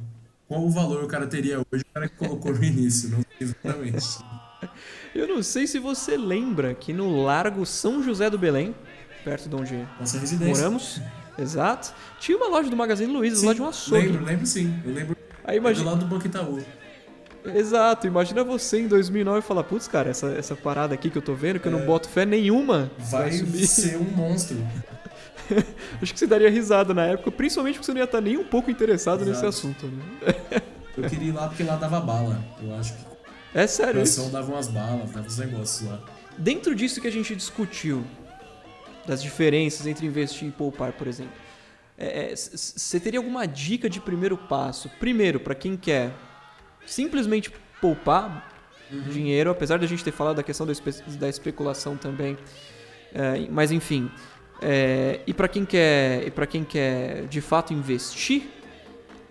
Qual 0.49 0.65
o 0.65 0.71
valor 0.71 1.05
o 1.05 1.07
cara 1.07 1.27
teria 1.27 1.59
hoje, 1.59 1.83
o 1.83 1.93
cara 1.93 2.09
que 2.09 2.17
colocou 2.17 2.55
no 2.55 2.65
início. 2.65 3.11
Não 3.11 3.19
sei 3.19 3.49
exatamente. 3.49 4.19
Eu 5.15 5.29
não 5.29 5.43
sei 5.43 5.67
se 5.67 5.79
você 5.79 6.17
lembra 6.17 6.75
que 6.75 6.91
no 6.95 7.23
Largo 7.23 7.67
São 7.67 8.03
José 8.03 8.31
do 8.31 8.39
Belém, 8.39 8.75
perto 9.23 9.47
de 9.47 9.55
onde 9.55 9.89
Nossa 10.01 10.19
residência. 10.19 10.55
moramos, 10.57 11.01
exato, 11.39 11.93
tinha 12.19 12.37
uma 12.39 12.49
loja 12.49 12.71
do 12.71 12.77
Magazine 12.77 13.13
Luiza, 13.13 13.45
lá 13.47 13.53
de 13.53 13.61
um 13.61 13.69
açougue. 13.69 14.07
Lembro, 14.07 14.25
lembro 14.25 14.47
sim. 14.47 14.75
Eu 14.87 14.95
lembro 14.95 15.17
Aí 15.45 15.57
do 15.61 15.63
imagina, 15.63 15.91
lado 15.91 16.01
do 16.01 16.07
Banco 16.07 16.27
Itaú. 16.27 16.65
Exato, 17.45 18.07
imagina 18.07 18.43
você 18.45 18.81
em 18.81 18.89
2009 18.89 19.41
falar, 19.43 19.65
putz, 19.65 19.87
cara, 19.89 20.11
essa, 20.11 20.29
essa 20.33 20.55
parada 20.57 20.95
aqui 20.95 21.11
que 21.11 21.19
eu 21.19 21.23
tô 21.23 21.35
vendo, 21.35 21.59
que 21.61 21.69
eu 21.69 21.73
não 21.73 21.81
É. 21.81 21.85
boto 21.85 22.09
fé 22.09 22.25
nenhuma, 22.25 22.91
Vai 22.99 23.33
subir. 23.33 23.67
ser 23.67 23.97
um 23.99 24.05
monstro. 24.05 24.57
Acho 26.01 26.13
que 26.13 26.19
você 26.19 26.27
daria 26.27 26.49
risada 26.51 26.95
na 26.95 27.05
época, 27.07 27.31
principalmente 27.31 27.75
porque 27.75 27.87
você 27.87 27.93
não 27.93 27.99
ia 27.99 28.05
estar 28.05 28.21
nem 28.21 28.37
um 28.39 28.45
pouco 28.45 28.71
interessado 28.71 29.21
nesse 29.21 29.33
Exato. 29.45 29.49
assunto, 29.49 29.87
né? 29.87 30.63
Eu 30.97 31.09
queria 31.09 31.29
ir 31.29 31.33
lá 31.33 31.49
porque 31.49 31.63
lá 31.63 31.77
dava 31.77 32.01
bala. 32.01 32.43
Eu 32.63 32.75
acho 32.77 32.95
que 32.95 33.01
É 33.55 33.63
a 33.63 33.69
sério 33.69 34.01
ação 34.01 34.31
dava 34.31 34.51
umas 34.53 34.69
balas, 34.69 35.11
dava 35.11 35.27
uns 35.27 35.39
negócios 35.39 35.89
lá. 35.89 36.01
Dentro 36.39 36.75
disso 36.75 37.01
que 37.01 37.07
a 37.09 37.13
gente 37.13 37.35
discutiu, 37.37 38.05
das 39.07 39.23
diferenças 39.23 39.87
entre 39.87 40.07
investir 40.07 40.49
e 40.49 40.51
poupar, 40.51 40.93
por 40.93 41.07
exemplo, 41.07 41.33
você 42.55 42.99
teria 42.99 43.21
alguma 43.21 43.47
dica 43.47 43.89
de 43.91 44.01
primeiro 44.01 44.37
passo? 44.37 44.89
Primeiro, 44.99 45.39
para 45.41 45.55
quem 45.55 45.77
quer 45.77 46.11
simplesmente 46.87 47.51
poupar 47.81 48.53
dinheiro, 49.13 49.51
apesar 49.51 49.79
da 49.79 49.87
gente 49.87 50.05
ter 50.05 50.13
falado 50.13 50.37
da 50.37 50.43
questão 50.43 50.67
da, 50.67 50.73
espe- 50.73 51.03
da 51.19 51.29
especulação 51.29 51.97
também, 51.97 52.37
é, 53.13 53.47
mas 53.51 53.73
enfim, 53.73 54.11
é, 54.63 55.21
e 55.27 55.35
para 55.35 55.49
quem 55.49 55.65
quer, 55.65 56.27
e 56.27 56.31
para 56.31 56.47
quem 56.47 56.63
quer 56.65 57.27
de 57.27 57.41
fato 57.41 57.73
investir, 57.75 58.43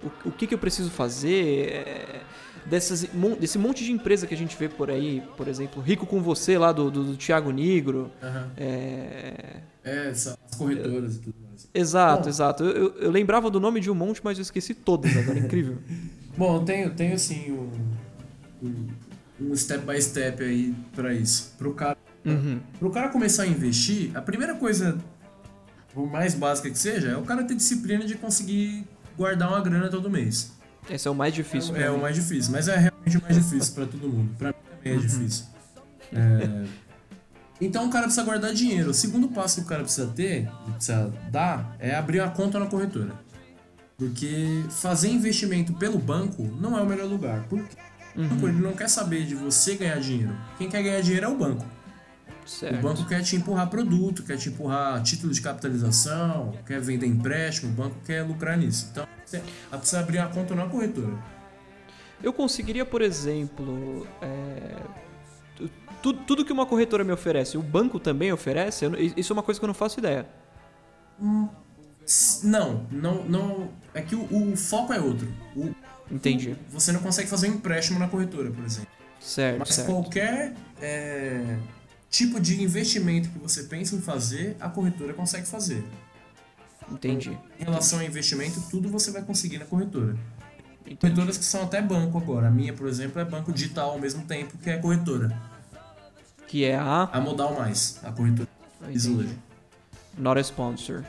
o, 0.04 0.30
o 0.30 0.32
que, 0.32 0.48
que 0.48 0.54
eu 0.54 0.58
preciso 0.58 0.90
fazer? 0.92 1.68
É, 1.70 2.22
dessas, 2.66 3.08
mon- 3.14 3.36
desse 3.36 3.58
monte 3.58 3.84
de 3.84 3.92
empresa 3.92 4.26
que 4.28 4.34
a 4.34 4.38
gente 4.38 4.56
vê 4.58 4.68
por 4.70 4.90
aí, 4.90 5.22
por 5.38 5.48
exemplo, 5.48 5.82
Rico 5.82 6.06
com 6.06 6.22
Você, 6.22 6.58
lá 6.58 6.72
do, 6.72 6.90
do, 6.92 7.04
do 7.04 7.16
Thiago 7.18 7.52
Nigro. 7.52 8.10
É, 8.58 9.34
É, 9.84 10.10
essa- 10.10 10.38
as 10.50 10.58
corretoras 10.58 11.16
e 11.18 11.20
tudo 11.20 11.36
mais. 11.48 11.68
Exato, 11.74 12.24
Bom. 12.24 12.30
exato. 12.30 12.64
Eu, 12.64 12.72
eu- 12.76 12.94
eu 13.00 13.12
lembrava 13.12 13.50
do 13.50 13.60
nome 13.60 13.80
de 13.80 13.90
um 13.92 13.96
monte, 13.96 14.22
mas 14.24 14.38
eu 14.38 14.42
esqueci 14.42 14.74
todas 14.74 15.16
agora. 15.18 15.40
Incrível. 15.40 15.78
Bom, 16.38 16.56
eu 16.58 16.64
tenho, 16.66 16.90
tenho 16.94 17.14
assim 17.16 17.52
um, 17.52 17.70
um, 18.68 18.88
um 19.42 19.56
step 19.56 19.86
by 19.86 20.02
step 20.02 20.44
aí 20.44 20.74
pra 20.96 21.14
isso. 21.14 21.54
Pro 21.58 21.74
cara, 21.74 21.98
Uhum. 22.26 22.60
pro 22.80 22.90
cara 22.90 23.10
começar 23.10 23.44
a 23.44 23.48
investir, 23.48 24.10
a 24.16 24.22
primeira 24.22 24.56
coisa, 24.56 24.98
por 25.94 26.10
mais 26.10 26.34
básica 26.34 26.70
que 26.70 26.78
seja, 26.80 27.10
é 27.10 27.18
o 27.18 27.24
cara 27.24 27.44
ter 27.44 27.54
disciplina 27.56 28.06
de 28.06 28.16
conseguir 28.16 28.86
guardar 29.18 29.50
uma 29.50 29.60
grana 29.62 29.90
todo 29.90 30.10
mês. 30.10 30.52
Esse 30.90 31.08
é 31.08 31.12
o 31.12 31.16
mais 31.16 31.34
difícil. 31.34 31.76
É, 31.76 31.84
é 31.84 31.92
o 31.92 32.00
mais 32.02 32.16
difícil, 32.16 32.52
mas 32.52 32.68
é 32.68 32.78
realmente 32.78 33.18
o 33.18 33.22
mais 33.22 33.36
difícil 33.36 33.74
pra 33.76 33.86
todo 33.86 34.08
mundo. 34.08 34.36
Pra 34.38 34.50
mim 34.50 34.56
também 34.78 34.94
é 34.94 34.98
difícil. 35.02 35.46
É, 36.14 36.66
Então 37.62 37.86
o 37.88 37.90
cara 37.90 38.04
precisa 38.06 38.26
guardar 38.26 38.54
dinheiro. 38.54 38.90
O 38.90 38.94
segundo 38.94 39.28
passo 39.30 39.58
que 39.62 39.66
o 39.66 39.70
cara 39.70 39.84
precisa 39.84 40.08
ter, 40.08 40.50
precisa 40.76 41.12
dar, 41.32 41.76
é 41.80 41.94
abrir 41.96 42.20
uma 42.22 42.32
conta 42.32 42.60
na 42.60 42.66
corretora. 42.66 43.14
Porque 43.98 44.64
fazer 44.70 45.10
investimento 45.10 45.74
pelo 45.74 45.98
banco 46.00 46.44
não 46.60 46.78
é 46.78 46.82
o 46.82 46.86
melhor 46.86 47.08
lugar. 47.08 47.46
Porque 47.50 47.76
o 48.16 48.24
banco 48.24 48.48
ele 48.48 48.60
não 48.62 48.74
quer 48.74 48.90
saber 48.90 49.26
de 49.26 49.36
você 49.36 49.76
ganhar 49.76 50.00
dinheiro. 50.00 50.36
Quem 50.58 50.70
quer 50.70 50.82
ganhar 50.84 51.02
dinheiro 51.02 51.26
é 51.26 51.30
o 51.30 51.36
banco. 51.38 51.66
Certo. 52.46 52.78
O 52.78 52.82
banco 52.82 53.06
quer 53.06 53.22
te 53.24 53.36
empurrar 53.38 53.70
produto, 53.70 54.22
quer 54.24 54.38
te 54.38 54.50
empurrar 54.50 55.02
título 55.02 55.32
de 55.32 55.40
capitalização, 55.42 56.54
quer 56.66 56.82
vender 56.82 57.06
empréstimo, 57.08 57.72
o 57.72 57.76
banco 57.76 57.96
quer 58.06 58.22
lucrar 58.24 58.58
nisso. 58.58 58.90
Então 58.92 59.08
você 59.26 59.42
precisa 59.72 60.00
abrir 60.02 60.18
uma 60.18 60.28
conta 60.28 60.54
na 60.54 60.66
corretora. 60.66 61.14
Eu 62.22 62.34
conseguiria, 62.34 62.86
por 62.86 63.02
exemplo, 63.02 64.06
é, 64.22 64.76
tu- 65.56 65.70
tu- 66.02 66.14
tudo 66.14 66.44
que 66.46 66.52
uma 66.52 66.66
corretora 66.66 67.04
me 67.04 67.12
oferece, 67.14 67.58
o 67.58 67.62
banco 67.62 68.00
também 68.00 68.32
oferece? 68.34 68.86
Isso 69.16 69.32
é 69.32 69.34
uma 69.34 69.44
coisa 69.44 69.60
que 69.60 69.64
eu 69.64 69.68
não 69.68 69.74
faço 69.74 70.00
ideia. 70.00 70.26
S- 71.22 71.50
Não, 72.44 72.86
não, 72.92 73.24
não. 73.26 73.70
É 73.94 74.02
que 74.02 74.16
o, 74.16 74.52
o 74.52 74.58
foco 74.58 74.92
é 74.94 75.00
outro. 75.00 75.28
O- 75.56 75.74
Entendi. 76.12 76.56
você 76.70 76.92
não 76.92 77.00
consegue 77.00 77.30
fazer 77.30 77.50
um 77.50 77.54
empréstimo 77.56 77.98
na 78.00 78.08
corretora, 78.08 78.52
por 78.52 78.64
exemplo. 78.64 78.90
Certo, 79.20 79.60
Mas 79.60 79.70
certo. 79.70 79.88
qualquer 79.88 80.54
é, 80.82 81.58
tipo 82.10 82.40
de 82.42 82.62
investimento 82.62 83.30
que 83.30 83.40
você 83.40 83.64
pensa 83.64 83.96
em 83.96 84.02
fazer, 84.02 84.58
a 84.60 84.68
corretora 84.70 85.14
consegue 85.14 85.48
fazer. 85.48 85.84
Entendi. 86.92 87.38
Em 87.60 87.64
relação 87.64 88.00
ao 88.00 88.06
investimento, 88.06 88.62
tudo 88.70 88.90
você 88.90 89.12
vai 89.12 89.22
conseguir 89.22 89.58
na 89.60 89.66
corretora. 89.66 90.18
Entendi. 90.82 90.98
Corretoras 90.98 91.38
que 91.38 91.46
são 91.46 91.64
até 91.64 91.82
banco 91.82 92.18
agora. 92.18 92.48
A 92.48 92.52
minha, 92.52 92.74
por 92.74 92.88
exemplo, 92.88 93.22
é 93.22 93.24
banco 93.26 93.54
digital 93.54 93.92
ao 93.92 94.00
mesmo 94.00 94.24
tempo 94.26 94.58
que 94.58 94.70
é 94.70 94.78
corretora. 94.78 95.36
Que 96.48 96.66
é 96.66 96.76
a. 96.76 97.04
A 97.12 97.22
Modal 97.22 97.56
Mais, 97.58 98.00
a 98.04 98.12
corretora 98.12 98.50
Entendi. 98.82 99.30
Not 100.18 100.38
a 100.38 100.42
sponsor. 100.44 101.04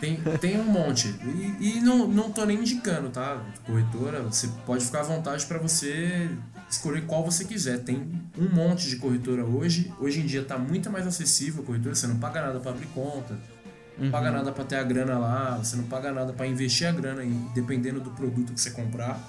Tem, 0.00 0.16
tem 0.40 0.58
um 0.58 0.64
monte. 0.64 1.14
E, 1.60 1.78
e 1.78 1.80
não, 1.80 2.08
não 2.08 2.30
tô 2.30 2.44
nem 2.44 2.58
indicando, 2.58 3.10
tá? 3.10 3.42
Corretora, 3.66 4.22
você 4.22 4.48
pode 4.64 4.84
ficar 4.84 5.00
à 5.00 5.02
vontade 5.02 5.44
para 5.46 5.58
você 5.58 6.30
escolher 6.70 7.04
qual 7.06 7.24
você 7.24 7.44
quiser. 7.44 7.80
Tem 7.80 8.10
um 8.38 8.48
monte 8.48 8.88
de 8.88 8.96
corretora 8.96 9.44
hoje. 9.44 9.92
Hoje 9.98 10.20
em 10.20 10.26
dia 10.26 10.42
tá 10.44 10.56
muito 10.56 10.90
mais 10.90 11.06
acessível 11.06 11.62
a 11.62 11.66
corretora, 11.66 11.94
você 11.94 12.06
não 12.06 12.18
paga 12.18 12.40
nada 12.40 12.60
para 12.60 12.70
abrir 12.70 12.86
conta, 12.88 13.38
não 13.98 14.10
paga 14.10 14.30
nada 14.30 14.52
para 14.52 14.64
ter 14.64 14.76
a 14.76 14.82
grana 14.82 15.18
lá, 15.18 15.58
você 15.58 15.76
não 15.76 15.84
paga 15.84 16.12
nada 16.12 16.32
para 16.32 16.46
investir 16.46 16.86
a 16.86 16.92
grana 16.92 17.22
dependendo 17.54 18.00
do 18.00 18.10
produto 18.10 18.54
que 18.54 18.60
você 18.60 18.70
comprar, 18.70 19.20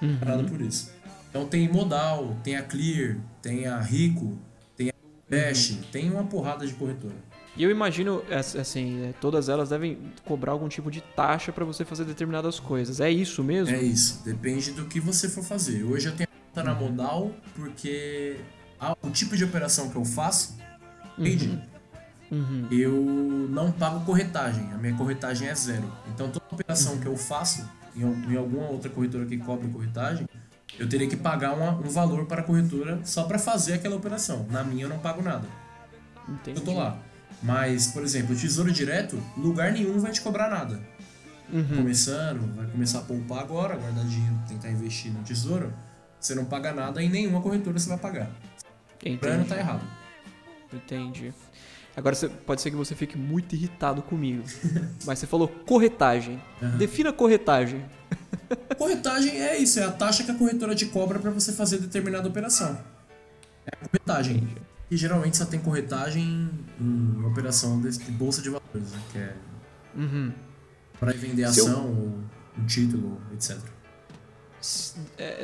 paga 0.00 0.36
nada 0.36 0.44
por 0.44 0.60
isso. 0.60 0.90
Então 1.28 1.46
tem 1.46 1.70
Modal, 1.70 2.36
tem 2.42 2.56
a 2.56 2.62
Clear, 2.62 3.18
tem 3.40 3.66
a 3.66 3.80
Rico, 3.80 4.36
tem 4.76 4.88
a 4.88 4.92
Dash, 5.28 5.78
tem 5.92 6.10
uma 6.10 6.24
porrada 6.24 6.66
de 6.66 6.74
corretora. 6.74 7.14
E 7.60 7.62
eu 7.62 7.70
imagino, 7.70 8.22
ass- 8.30 8.56
assim, 8.56 9.02
é, 9.08 9.12
todas 9.20 9.50
elas 9.50 9.68
devem 9.68 9.98
cobrar 10.24 10.52
algum 10.52 10.66
tipo 10.66 10.90
de 10.90 11.02
taxa 11.02 11.52
para 11.52 11.62
você 11.62 11.84
fazer 11.84 12.06
determinadas 12.06 12.58
coisas. 12.58 13.00
É 13.02 13.10
isso 13.10 13.44
mesmo? 13.44 13.76
É 13.76 13.82
isso, 13.82 14.22
depende 14.24 14.70
do 14.72 14.86
que 14.86 14.98
você 14.98 15.28
for 15.28 15.44
fazer. 15.44 15.84
Hoje 15.84 16.08
eu 16.08 16.16
tenho 16.16 16.26
a 16.32 16.46
conta 16.54 16.62
na 16.64 16.74
modal 16.74 17.30
porque 17.54 18.36
a- 18.80 18.96
o 19.02 19.10
tipo 19.10 19.36
de 19.36 19.44
operação 19.44 19.90
que 19.90 19.96
eu 19.96 20.06
faço, 20.06 20.56
trade, 21.16 21.62
Uhum. 22.32 22.66
eu 22.70 22.94
não 23.50 23.70
pago 23.70 24.06
corretagem. 24.06 24.72
A 24.72 24.78
minha 24.78 24.94
corretagem 24.96 25.46
é 25.46 25.54
zero. 25.54 25.92
Então 26.14 26.30
toda 26.30 26.42
operação 26.50 26.96
que 26.98 27.04
eu 27.06 27.14
faço 27.14 27.68
em, 27.94 28.00
em 28.32 28.36
alguma 28.38 28.68
outra 28.70 28.88
corretora 28.88 29.26
que 29.26 29.36
cobre 29.36 29.68
corretagem, 29.68 30.26
eu 30.78 30.88
teria 30.88 31.06
que 31.06 31.16
pagar 31.16 31.52
uma- 31.52 31.72
um 31.72 31.90
valor 31.90 32.24
para 32.24 32.40
a 32.40 32.44
corretora 32.44 33.00
só 33.04 33.24
para 33.24 33.38
fazer 33.38 33.74
aquela 33.74 33.96
operação. 33.96 34.46
Na 34.50 34.64
minha 34.64 34.86
eu 34.86 34.88
não 34.88 34.98
pago 34.98 35.20
nada. 35.20 35.46
Entendi. 36.26 36.58
Eu 36.58 36.64
tô 36.64 36.72
lá. 36.72 36.96
Mas, 37.42 37.88
por 37.88 38.02
exemplo, 38.02 38.36
tesouro 38.36 38.70
direto, 38.70 39.20
lugar 39.36 39.72
nenhum 39.72 39.98
vai 39.98 40.12
te 40.12 40.20
cobrar 40.20 40.50
nada. 40.50 40.80
Uhum. 41.52 41.76
Começando, 41.76 42.54
vai 42.54 42.66
começar 42.66 43.00
a 43.00 43.02
poupar 43.02 43.40
agora, 43.40 43.76
guardar 43.76 44.04
dinheiro, 44.04 44.38
tentar 44.46 44.70
investir 44.70 45.12
no 45.12 45.22
tesouro, 45.22 45.72
você 46.20 46.34
não 46.34 46.44
paga 46.44 46.72
nada 46.72 47.02
e 47.02 47.08
nenhuma 47.08 47.40
corretora 47.40 47.78
você 47.78 47.88
vai 47.88 47.98
pagar. 47.98 48.30
Plano 48.98 49.16
Entendi. 49.16 49.48
tá 49.48 49.56
errado. 49.56 49.82
Entendi. 50.72 51.32
Agora 51.96 52.14
pode 52.46 52.60
ser 52.60 52.70
que 52.70 52.76
você 52.76 52.94
fique 52.94 53.18
muito 53.18 53.54
irritado 53.54 54.02
comigo. 54.02 54.44
mas 55.04 55.18
você 55.18 55.26
falou 55.26 55.48
corretagem. 55.48 56.40
Aham. 56.62 56.76
Defina 56.76 57.12
corretagem. 57.12 57.84
Corretagem 58.76 59.40
é 59.40 59.56
isso, 59.58 59.78
é 59.78 59.84
a 59.84 59.90
taxa 59.90 60.24
que 60.24 60.30
a 60.30 60.34
corretora 60.34 60.74
te 60.74 60.86
cobra 60.86 61.18
para 61.18 61.30
você 61.30 61.52
fazer 61.52 61.78
determinada 61.78 62.28
operação. 62.28 62.76
É 63.64 63.76
a 63.76 63.86
corretagem. 63.86 64.48
E 64.90 64.96
geralmente 64.96 65.36
só 65.36 65.44
tem 65.44 65.60
corretagem 65.60 66.50
em 66.80 67.24
operação 67.24 67.80
desse- 67.80 68.00
de 68.02 68.10
bolsa 68.10 68.42
de 68.42 68.48
valores, 68.50 68.90
né? 68.92 68.98
que 69.12 69.18
é 69.18 69.36
Uhum. 69.94 70.32
para 70.98 71.12
vender 71.12 71.42
eu- 71.44 71.48
ação 71.48 71.86
ou 71.88 72.18
um 72.58 72.66
título, 72.66 73.20
etc. 73.32 73.56
É, 75.16 75.42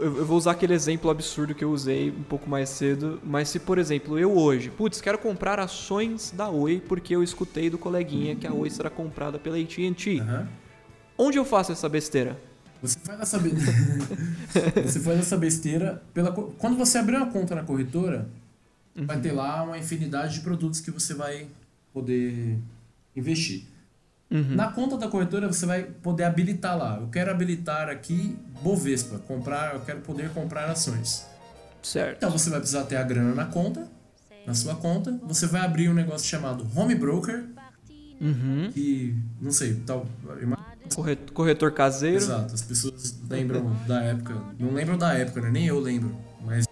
eu 0.00 0.24
vou 0.24 0.36
usar 0.38 0.52
aquele 0.52 0.72
exemplo 0.72 1.10
absurdo 1.10 1.52
que 1.52 1.64
eu 1.64 1.70
usei 1.72 2.10
um 2.10 2.22
pouco 2.22 2.48
mais 2.48 2.68
cedo, 2.68 3.20
mas 3.24 3.48
se, 3.48 3.58
por 3.58 3.76
exemplo, 3.76 4.16
eu 4.18 4.36
hoje, 4.36 4.70
putz, 4.70 5.00
quero 5.00 5.18
comprar 5.18 5.58
ações 5.58 6.30
da 6.30 6.48
Oi 6.48 6.80
porque 6.86 7.16
eu 7.16 7.24
escutei 7.24 7.68
do 7.68 7.76
coleguinha 7.76 8.36
que 8.36 8.46
a 8.46 8.52
Oi 8.52 8.70
será 8.70 8.88
comprada 8.88 9.36
pela 9.38 9.56
AT&T. 9.58 10.20
Aham. 10.20 10.48
Onde 11.18 11.38
eu 11.38 11.44
faço 11.44 11.72
essa 11.72 11.88
besteira? 11.88 12.38
Você 12.82 12.98
faz 13.02 13.18
essa, 13.20 13.38
be... 13.38 13.50
você 14.84 15.00
faz 15.00 15.18
essa 15.18 15.36
besteira 15.36 16.02
pela 16.14 16.30
quando 16.30 16.76
você 16.76 16.98
abrir 16.98 17.16
uma 17.16 17.26
conta 17.32 17.54
na 17.54 17.64
corretora, 17.64 18.28
vai 19.04 19.20
ter 19.20 19.32
lá 19.32 19.62
uma 19.62 19.76
infinidade 19.78 20.34
de 20.34 20.40
produtos 20.40 20.80
que 20.80 20.90
você 20.90 21.12
vai 21.14 21.46
poder 21.92 22.58
investir. 23.14 23.64
Uhum. 24.30 24.54
Na 24.56 24.72
conta 24.72 24.96
da 24.96 25.08
corretora 25.08 25.46
você 25.46 25.66
vai 25.66 25.84
poder 25.84 26.24
habilitar 26.24 26.76
lá. 26.76 26.98
Eu 27.00 27.08
quero 27.08 27.30
habilitar 27.30 27.88
aqui 27.88 28.36
Bovespa, 28.62 29.18
comprar, 29.18 29.74
eu 29.74 29.80
quero 29.80 30.00
poder 30.00 30.30
comprar 30.30 30.68
ações. 30.70 31.26
Certo. 31.82 32.16
Então 32.16 32.30
você 32.30 32.50
vai 32.50 32.58
precisar 32.58 32.84
ter 32.84 32.96
a 32.96 33.02
grana 33.04 33.34
na 33.34 33.44
conta, 33.46 33.86
na 34.46 34.54
sua 34.54 34.74
conta. 34.74 35.18
Você 35.24 35.46
vai 35.46 35.60
abrir 35.60 35.88
um 35.88 35.94
negócio 35.94 36.26
chamado 36.26 36.66
Home 36.74 36.94
Broker, 36.94 37.44
Uhum. 38.20 38.70
que 38.72 39.14
não 39.40 39.52
sei, 39.52 39.74
tal, 39.86 40.06
Corre- 40.94 41.16
Corretor 41.34 41.70
caseiro. 41.72 42.16
Exato, 42.16 42.54
as 42.54 42.62
pessoas 42.62 43.14
lembram 43.28 43.76
da 43.86 44.02
época, 44.02 44.34
não 44.58 44.72
lembram 44.72 44.96
da 44.96 45.12
época, 45.12 45.42
né? 45.42 45.50
nem 45.50 45.66
eu 45.66 45.78
lembro, 45.78 46.16
mas 46.44 46.64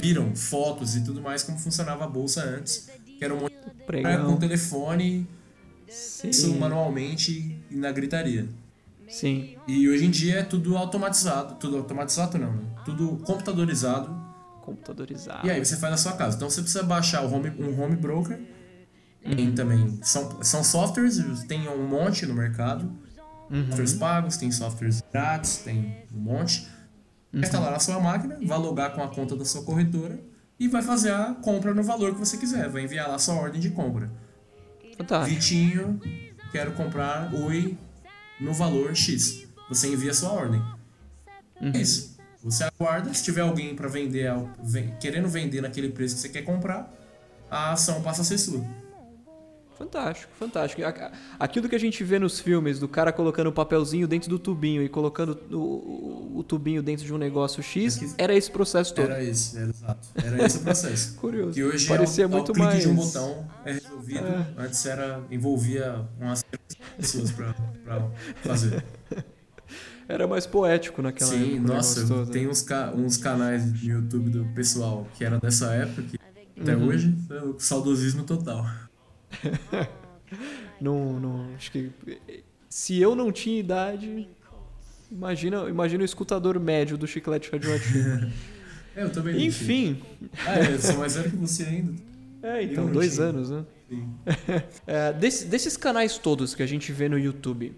viram 0.00 0.34
fotos 0.34 0.96
e 0.96 1.04
tudo 1.04 1.20
mais 1.20 1.42
como 1.42 1.58
funcionava 1.58 2.04
a 2.04 2.08
bolsa 2.08 2.42
antes, 2.42 2.88
que 3.06 3.24
era 3.24 3.34
um 3.34 3.40
monte 3.40 3.52
de 3.52 4.24
com 4.24 4.36
telefone, 4.36 5.26
Sim. 5.88 6.28
isso 6.28 6.54
manualmente 6.54 7.60
e 7.70 7.76
na 7.76 7.90
gritaria. 7.90 8.48
Sim. 9.08 9.56
E 9.66 9.88
hoje 9.88 10.04
em 10.04 10.10
dia 10.10 10.40
é 10.40 10.42
tudo 10.42 10.76
automatizado, 10.76 11.54
tudo 11.54 11.78
automatizado 11.78 12.38
não, 12.38 12.52
né? 12.52 12.64
Tudo 12.84 13.16
computadorizado. 13.24 14.14
Computadorizado. 14.62 15.46
E 15.46 15.50
aí 15.50 15.64
você 15.64 15.76
faz 15.76 15.90
na 15.90 15.96
sua 15.96 16.12
casa. 16.12 16.36
Então 16.36 16.50
você 16.50 16.60
precisa 16.60 16.82
baixar 16.82 17.22
home, 17.22 17.50
um 17.58 17.80
home 17.80 17.96
broker. 17.96 18.38
Tem 19.22 19.52
também 19.52 19.98
são, 20.02 20.42
são 20.42 20.62
softwares, 20.62 21.18
tem 21.44 21.68
um 21.68 21.86
monte 21.86 22.26
no 22.26 22.34
mercado. 22.34 22.84
Uhum. 23.50 23.64
Softwares 23.64 23.94
pagos, 23.94 24.36
tem 24.36 24.52
softwares 24.52 25.02
grátis, 25.10 25.58
tem 25.58 26.04
um 26.14 26.18
monte. 26.18 26.68
Vai 27.32 27.42
instalar 27.42 27.70
na 27.70 27.78
sua 27.78 28.00
máquina, 28.00 28.38
vai 28.42 28.58
logar 28.58 28.94
com 28.94 29.02
a 29.02 29.08
conta 29.08 29.36
da 29.36 29.44
sua 29.44 29.62
corretora 29.62 30.18
e 30.58 30.66
vai 30.66 30.82
fazer 30.82 31.12
a 31.12 31.34
compra 31.34 31.74
no 31.74 31.82
valor 31.82 32.14
que 32.14 32.18
você 32.18 32.36
quiser. 32.36 32.68
Vai 32.68 32.82
enviar 32.82 33.08
lá 33.08 33.18
sua 33.18 33.34
ordem 33.34 33.60
de 33.60 33.70
compra. 33.70 34.10
Fantástico. 34.96 35.34
Vitinho, 35.34 36.00
quero 36.50 36.72
comprar 36.72 37.32
Oi 37.34 37.76
no 38.40 38.52
valor 38.52 38.96
X. 38.96 39.46
Você 39.68 39.88
envia 39.88 40.14
sua 40.14 40.32
ordem. 40.32 40.62
É 41.60 41.78
isso. 41.78 42.16
Você 42.42 42.64
aguarda, 42.64 43.12
se 43.12 43.22
tiver 43.22 43.40
alguém 43.40 43.74
para 43.74 43.88
vender, 43.88 44.32
querendo 45.00 45.28
vender 45.28 45.60
naquele 45.60 45.90
preço 45.90 46.14
que 46.14 46.20
você 46.20 46.28
quer 46.28 46.42
comprar, 46.42 46.90
a 47.50 47.72
ação 47.72 48.00
passa 48.00 48.22
a 48.22 48.24
ser 48.24 48.38
sua. 48.38 48.64
Fantástico, 49.78 50.32
fantástico. 50.36 50.82
Aquilo 51.38 51.68
que 51.68 51.74
a 51.76 51.78
gente 51.78 52.02
vê 52.02 52.18
nos 52.18 52.40
filmes, 52.40 52.80
do 52.80 52.88
cara 52.88 53.12
colocando 53.12 53.46
o 53.46 53.52
papelzinho 53.52 54.08
dentro 54.08 54.28
do 54.28 54.36
tubinho 54.38 54.82
e 54.82 54.88
colocando 54.88 55.38
o, 55.52 56.38
o- 56.38 56.42
tubinho 56.42 56.82
dentro 56.82 57.04
de 57.04 57.14
um 57.14 57.18
negócio 57.18 57.62
X, 57.62 58.14
era 58.18 58.34
esse 58.34 58.50
processo 58.50 58.92
todo. 58.92 59.04
Era 59.04 59.22
esse, 59.22 59.56
era 59.56 59.68
exato. 59.70 60.08
Era 60.16 60.44
esse 60.44 60.58
o 60.58 60.60
processo. 60.62 61.14
Curioso. 61.20 61.52
Que 61.52 61.62
hoje 61.62 61.86
Parecia 61.86 62.24
é 62.24 62.26
o, 62.26 62.30
muito 62.30 62.50
ao 62.52 62.58
mais. 62.58 62.82
de 62.82 62.88
um 62.88 62.94
botão 62.96 63.46
é 63.64 63.72
resolvido. 63.74 64.24
Antes 64.56 64.84
era 64.84 65.22
envolvia 65.30 66.04
umas 66.20 66.44
pessoas 66.96 67.30
pra, 67.30 67.54
pra 67.84 68.08
fazer. 68.42 68.84
Era 70.08 70.26
mais 70.26 70.46
poético 70.46 71.02
naquela 71.02 71.32
época. 71.34 71.46
Sim, 71.50 71.60
nossa, 71.60 72.06
todo. 72.06 72.30
tem 72.30 72.48
uns, 72.48 72.62
ca- 72.62 72.92
uns 72.96 73.16
canais 73.18 73.64
no 73.70 73.76
YouTube 73.78 74.30
do 74.30 74.44
pessoal 74.54 75.06
que 75.14 75.24
era 75.24 75.38
dessa 75.38 75.72
época 75.72 76.02
que 76.02 76.18
até 76.60 76.74
Uhum. 76.74 76.88
hoje 76.88 77.16
é 77.30 77.40
o 77.42 77.54
saudosismo 77.60 78.24
total. 78.24 78.66
Não, 80.80 81.18
não, 81.18 81.54
acho 81.56 81.72
que 81.72 81.90
se 82.68 83.00
eu 83.00 83.14
não 83.16 83.32
tinha 83.32 83.58
idade, 83.58 84.28
imagina, 85.10 85.68
imagina 85.68 86.02
o 86.02 86.04
escutador 86.04 86.60
médio 86.60 86.96
do 86.98 87.06
chiclete 87.06 87.50
radioativo. 87.50 88.30
É, 88.94 89.02
eu 89.04 89.10
também. 89.10 89.44
Enfim, 89.46 90.00
Ah, 90.46 90.58
é, 90.60 90.74
eu 90.74 90.78
sou 90.78 90.98
mais 90.98 91.16
velho 91.16 91.30
que 91.30 91.36
você 91.36 91.64
ainda. 91.64 91.94
é, 92.42 92.62
então, 92.62 92.86
dois 92.92 93.18
anos, 93.18 93.50
né? 93.50 93.64
Sim. 93.88 94.14
É, 94.86 95.12
desse- 95.14 95.46
desses 95.46 95.76
canais 95.78 96.18
todos 96.18 96.54
que 96.54 96.62
a 96.62 96.66
gente 96.66 96.92
vê 96.92 97.08
no 97.08 97.18
YouTube, 97.18 97.74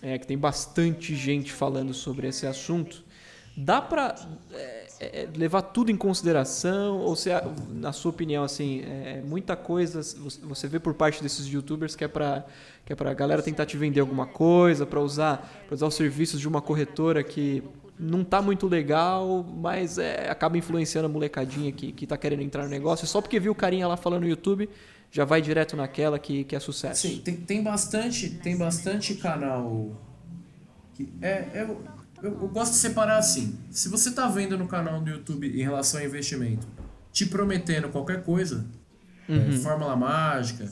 é, 0.00 0.16
que 0.18 0.26
tem 0.26 0.38
bastante 0.38 1.14
gente 1.16 1.52
falando 1.52 1.92
sobre 1.92 2.28
esse 2.28 2.46
assunto, 2.46 3.04
dá 3.56 3.82
pra 3.82 4.14
é, 4.52 4.81
é, 5.12 5.28
levar 5.36 5.62
tudo 5.62 5.90
em 5.90 5.96
consideração? 5.96 6.98
Ou 6.98 7.16
se, 7.16 7.30
na 7.70 7.92
sua 7.92 8.10
opinião, 8.10 8.44
assim, 8.44 8.80
é, 8.82 9.22
muita 9.26 9.56
coisa 9.56 10.00
você- 10.42 10.68
vê 10.68 10.78
por 10.78 10.94
parte 10.94 11.22
desses 11.22 11.46
youtubers 11.46 11.94
que 11.96 12.04
é 12.04 12.08
pra, 12.08 12.44
que 12.84 12.92
é 12.92 12.96
pra 12.96 13.12
galera 13.14 13.42
tentar 13.42 13.66
te 13.66 13.76
vender 13.76 14.00
alguma 14.00 14.26
coisa, 14.26 14.84
pra 14.86 15.00
usar, 15.00 15.64
pra 15.66 15.74
usar 15.74 15.86
os 15.86 15.94
serviços 15.94 16.40
de 16.40 16.48
uma 16.48 16.60
corretora 16.62 17.22
que 17.22 17.62
não 17.98 18.24
tá 18.24 18.40
muito 18.42 18.66
legal, 18.66 19.44
mas 19.44 19.98
é, 19.98 20.28
acaba 20.30 20.56
influenciando 20.58 21.06
a 21.06 21.08
molecadinha 21.08 21.70
que, 21.70 21.92
que 21.92 22.06
tá 22.06 22.16
querendo 22.16 22.42
entrar 22.42 22.64
no 22.64 22.68
negócio, 22.70 23.06
só 23.06 23.20
porque 23.20 23.38
viu 23.38 23.52
o 23.52 23.54
carinha 23.54 23.86
lá 23.86 23.96
falando 23.96 24.22
no 24.22 24.28
YouTube, 24.28 24.68
já 25.10 25.24
vai 25.24 25.42
direto 25.42 25.76
naquela 25.76 26.18
que, 26.18 26.42
que 26.44 26.56
é 26.56 26.58
sucesso. 26.60 27.06
Sim, 27.06 27.18
tem, 27.22 27.36
tem 27.36 27.62
bastante, 27.62 28.30
tem 28.30 28.56
bastante 28.56 29.14
canal 29.16 29.90
que 30.94 31.08
é, 31.20 31.48
eu, 31.54 31.80
eu, 32.22 32.30
eu 32.42 32.48
gosto 32.48 32.72
de 32.72 32.78
separar 32.78 33.18
assim. 33.18 33.58
Se 33.70 33.88
você 33.88 34.10
tá 34.12 34.28
vendo 34.28 34.56
no 34.56 34.66
canal 34.68 35.00
do 35.00 35.10
YouTube 35.10 35.46
em 35.48 35.62
relação 35.62 36.00
a 36.00 36.04
investimento, 36.04 36.66
te 37.12 37.26
prometendo 37.26 37.88
qualquer 37.88 38.22
coisa, 38.22 38.64
é, 39.28 39.52
fórmula 39.58 39.94
mágica, 39.96 40.68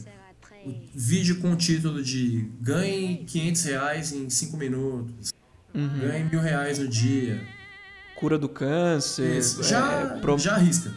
vídeo 0.95 1.41
com 1.41 1.53
o 1.53 1.57
título 1.57 2.03
de 2.03 2.51
ganhe 2.61 3.19
500 3.27 3.63
reais 3.65 4.13
em 4.13 4.29
5 4.31 4.57
minutos, 4.57 5.33
ganhe 5.75 6.25
mil 6.25 6.41
reais 6.41 6.79
no 6.79 6.89
dia, 6.89 7.41
Cura 8.17 8.37
do 8.37 8.51
câncer. 8.51 9.39
Isso, 9.39 9.61
é, 9.63 9.65
já, 9.65 10.07
pro- 10.21 10.39
já 10.39 10.55
arrisca. 10.57 10.93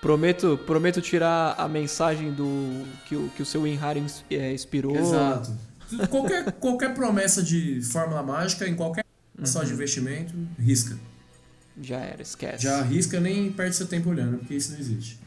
prometo, 0.00 0.58
prometo 0.64 1.02
tirar 1.02 1.54
a 1.58 1.68
mensagem 1.68 2.32
do 2.32 2.86
que 3.06 3.14
o, 3.14 3.28
que 3.36 3.42
o 3.42 3.44
seu 3.46 3.66
Inhari 3.66 4.02
é, 4.30 4.50
inspirou. 4.50 4.96
Exato. 4.96 5.52
Qualquer, 6.08 6.50
qualquer 6.52 6.94
promessa 6.94 7.42
de 7.42 7.82
fórmula 7.82 8.22
mágica 8.22 8.66
em 8.66 8.74
qualquer 8.74 9.04
só 9.46 9.62
de 9.64 9.72
investimento, 9.72 10.34
risca. 10.58 10.96
Já 11.80 11.98
era, 11.98 12.22
esquece. 12.22 12.62
Já 12.62 12.78
arrisca 12.80 13.20
nem 13.20 13.50
perde 13.52 13.76
seu 13.76 13.86
tempo 13.86 14.10
olhando, 14.10 14.38
porque 14.38 14.54
isso 14.54 14.72
não 14.72 14.78
existe. 14.78 15.18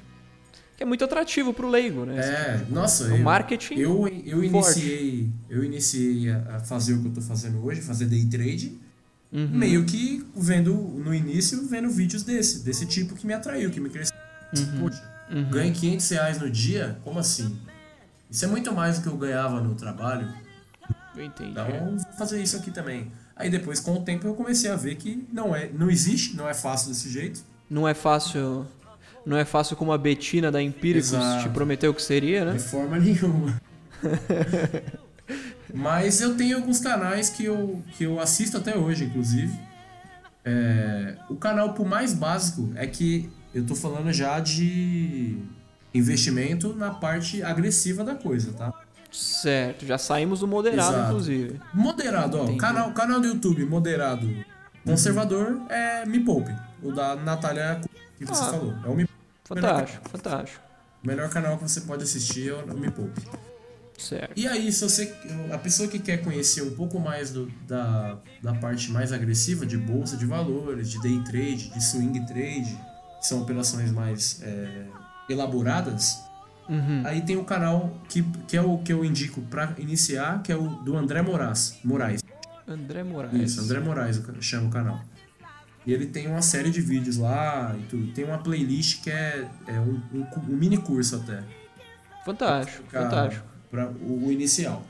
Que 0.78 0.84
é 0.84 0.86
muito 0.86 1.04
atrativo 1.04 1.54
pro 1.54 1.70
leigo, 1.70 2.06
né? 2.06 2.20
É, 2.20 2.66
nossa, 2.70 3.06
eu, 3.06 3.18
marketing 3.20 3.76
eu, 3.76 4.08
eu 4.26 4.44
iniciei, 4.44 5.30
eu 5.50 5.64
iniciei 5.64 6.32
a 6.32 6.60
fazer 6.60 6.94
o 6.94 7.02
que 7.02 7.08
eu 7.08 7.14
tô 7.14 7.22
fazendo 7.22 7.64
hoje, 7.64 7.82
fazer 7.82 8.06
day 8.06 8.26
trade, 8.26 8.80
Uhum. 9.32 9.50
meio 9.52 9.84
que 9.84 10.24
vendo 10.36 10.76
no 10.76 11.12
início, 11.12 11.68
vendo 11.68 11.90
vídeos 11.90 12.22
desse, 12.22 12.60
desse 12.64 12.86
tipo 12.86 13.16
que 13.16 13.26
me 13.26 13.34
atraiu, 13.34 13.72
que 13.72 13.80
me 13.80 13.90
cresceu. 13.90 14.16
Uhum. 14.56 14.82
Poxa, 14.82 15.04
ganhei 15.50 15.72
500 15.72 16.10
reais 16.12 16.40
no 16.40 16.50
dia? 16.52 17.00
Como 17.04 17.18
assim? 17.18 17.58
Isso 18.30 18.46
é 18.46 18.48
muito 18.48 18.72
mais 18.72 18.98
do 18.98 19.02
que 19.04 19.08
eu 19.10 19.18
ganhava 19.18 19.60
no 19.60 19.74
trabalho. 19.74 20.32
Eu 21.16 21.24
entendi. 21.26 21.50
Então, 21.50 21.98
vou 21.98 22.14
fazer 22.16 22.44
isso 22.44 22.58
aqui 22.58 22.70
também. 22.70 23.12
Aí 23.36 23.50
depois, 23.50 23.80
com 23.80 23.94
o 23.94 24.02
tempo, 24.02 24.28
eu 24.28 24.36
comecei 24.36 24.70
a 24.70 24.76
ver 24.76 24.96
que 24.96 25.26
não 25.32 25.56
é, 25.56 25.70
não 25.74 25.90
existe, 25.90 26.36
não 26.36 26.48
é 26.48 26.54
fácil 26.54 26.90
desse 26.90 27.10
jeito. 27.10 27.42
Não 27.70 27.88
é 27.88 27.94
fácil. 27.94 28.66
Não 29.26 29.38
é 29.38 29.46
fácil 29.46 29.76
como 29.76 29.92
a 29.92 29.98
Betina 29.98 30.52
da 30.52 30.62
Empíricos 30.62 31.14
Exato. 31.14 31.44
te 31.44 31.50
prometeu 31.50 31.94
que 31.94 32.02
seria, 32.02 32.46
né? 32.46 32.54
De 32.54 32.60
forma 32.60 33.00
nenhuma. 33.00 33.60
Mas 35.74 36.22
eu 36.22 36.36
tenho 36.36 36.58
alguns 36.58 36.80
canais 36.80 37.30
que 37.30 37.46
eu, 37.46 37.82
que 37.98 38.04
eu 38.04 38.20
assisto 38.20 38.58
até 38.58 38.78
hoje, 38.78 39.06
inclusive. 39.06 39.58
É, 40.46 41.16
o 41.30 41.36
canal 41.36 41.74
por 41.74 41.88
mais 41.88 42.14
básico 42.14 42.72
é 42.76 42.86
que 42.86 43.30
eu 43.56 43.66
tô 43.66 43.76
falando 43.76 44.12
já 44.12 44.40
de 44.40 45.38
investimento 45.94 46.74
na 46.76 46.92
parte 46.92 47.42
agressiva 47.42 48.04
da 48.04 48.14
coisa, 48.14 48.52
tá? 48.52 48.74
Certo, 49.14 49.86
já 49.86 49.98
saímos 49.98 50.40
do 50.40 50.48
moderado, 50.48 50.92
Exato. 50.94 51.08
inclusive. 51.12 51.62
Moderado, 51.74 52.40
ó. 52.40 52.44
Entendi. 52.44 52.58
Canal, 52.58 52.92
canal 52.94 53.22
do 53.22 53.28
YouTube 53.28 53.64
moderado. 53.66 54.28
Conservador 54.84 55.62
é 55.70 56.06
Me 56.06 56.20
Poupe. 56.20 56.54
O 56.82 56.92
da 56.92 57.16
Natália 57.16 57.80
que 58.18 58.26
você 58.26 58.44
Ah. 58.44 58.48
falou. 58.48 58.74
É 58.84 58.88
o 58.88 58.96
Me 58.96 59.08
Fantástico, 59.46 60.10
fantástico. 60.10 60.60
O 61.04 61.08
melhor 61.08 61.30
canal 61.30 61.58
que 61.58 61.64
você 61.64 61.82
pode 61.82 62.04
assistir 62.04 62.50
é 62.50 62.54
o 62.56 62.78
Me 62.78 62.90
Poupe. 62.90 63.22
Certo. 63.98 64.32
E 64.36 64.48
aí, 64.48 64.72
se 64.72 64.82
você. 64.84 65.14
A 65.54 65.58
pessoa 65.58 65.88
que 65.88 66.00
quer 66.00 66.18
conhecer 66.24 66.62
um 66.64 66.72
pouco 66.74 67.00
mais 67.00 67.32
do- 67.32 67.46
da, 67.68 68.18
da 68.42 68.54
parte 68.56 68.90
mais 68.92 69.14
agressiva 69.14 69.66
de 69.66 69.78
bolsa 69.78 70.18
de 70.18 70.26
valores, 70.26 70.90
de 70.90 71.00
day 71.02 71.24
trade, 71.24 71.70
de 71.70 71.82
swing 71.84 72.26
trade, 72.26 72.76
que 73.20 73.28
são 73.28 73.42
operações 73.42 73.92
mais 73.92 74.42
é, 74.42 74.86
elaboradas, 75.30 76.18
Uhum. 76.68 77.04
aí 77.06 77.22
tem 77.22 77.36
o 77.36 77.44
canal 77.44 77.94
que, 78.08 78.24
que 78.48 78.56
é 78.56 78.62
o 78.62 78.78
que 78.78 78.94
eu 78.94 79.04
indico 79.04 79.42
pra 79.42 79.74
iniciar, 79.78 80.42
que 80.42 80.52
é 80.52 80.56
o 80.56 80.68
do 80.68 80.98
André 80.98 81.22
Moraes. 81.22 81.78
Moraes. 81.84 82.22
André 82.68 83.04
Moraes. 83.04 83.52
Isso, 83.52 83.62
André 83.62 83.80
Moraes 83.80 84.22
chama 84.40 84.68
o 84.68 84.72
canal. 84.72 85.02
E 85.86 85.92
ele 85.92 86.06
tem 86.06 86.28
uma 86.28 86.42
série 86.42 86.70
de 86.70 86.80
vídeos 86.80 87.18
lá 87.18 87.76
e 87.78 87.84
tudo. 87.88 88.14
Tem 88.14 88.24
uma 88.24 88.38
playlist 88.38 89.04
que 89.04 89.12
é, 89.12 89.46
é 89.68 89.80
um, 89.80 90.02
um 90.14 90.26
um 90.50 90.56
mini 90.56 90.78
curso 90.78 91.18
até. 91.18 91.44
Fantástico, 92.26 92.84
Fica 92.84 93.02
fantástico. 93.02 93.46
Pra 93.70 93.90
o, 93.90 94.28
o 94.28 94.32
inicial. 94.32 94.86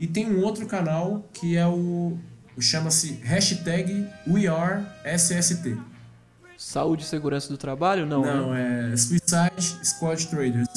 E 0.00 0.06
tem 0.06 0.28
um 0.28 0.42
outro 0.42 0.66
canal 0.66 1.28
que 1.32 1.56
é 1.56 1.66
o. 1.66 2.18
chama-se 2.58 3.20
hashtag 3.22 4.08
WeAreSST. 4.26 5.78
Saúde 6.56 7.02
e 7.02 7.06
segurança 7.06 7.48
do 7.48 7.56
trabalho? 7.56 8.04
Não, 8.04 8.22
né? 8.22 8.34
Não, 8.34 8.54
é 8.54 8.96
Suicide 8.96 9.84
Squad 9.84 10.26
Traders. 10.26 10.68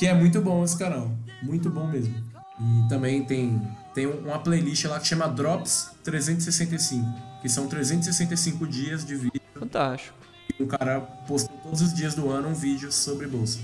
Que 0.00 0.06
é 0.06 0.14
muito 0.14 0.40
bom 0.40 0.64
esse 0.64 0.78
canal. 0.78 1.14
Muito 1.42 1.68
bom 1.68 1.86
mesmo. 1.86 2.14
E 2.58 2.88
também 2.88 3.22
tem, 3.22 3.60
tem 3.94 4.06
uma 4.06 4.38
playlist 4.38 4.86
lá 4.86 4.98
que 4.98 5.06
chama 5.06 5.28
Drops 5.28 5.90
365. 6.02 7.04
Que 7.42 7.50
são 7.50 7.68
365 7.68 8.66
dias 8.66 9.04
de 9.04 9.14
vídeo. 9.14 9.42
Fantástico. 9.52 10.16
E 10.58 10.62
o 10.62 10.66
cara 10.66 11.02
posta 11.02 11.52
todos 11.62 11.82
os 11.82 11.92
dias 11.92 12.14
do 12.14 12.30
ano 12.30 12.48
um 12.48 12.54
vídeo 12.54 12.90
sobre 12.90 13.26
bolsa. 13.26 13.58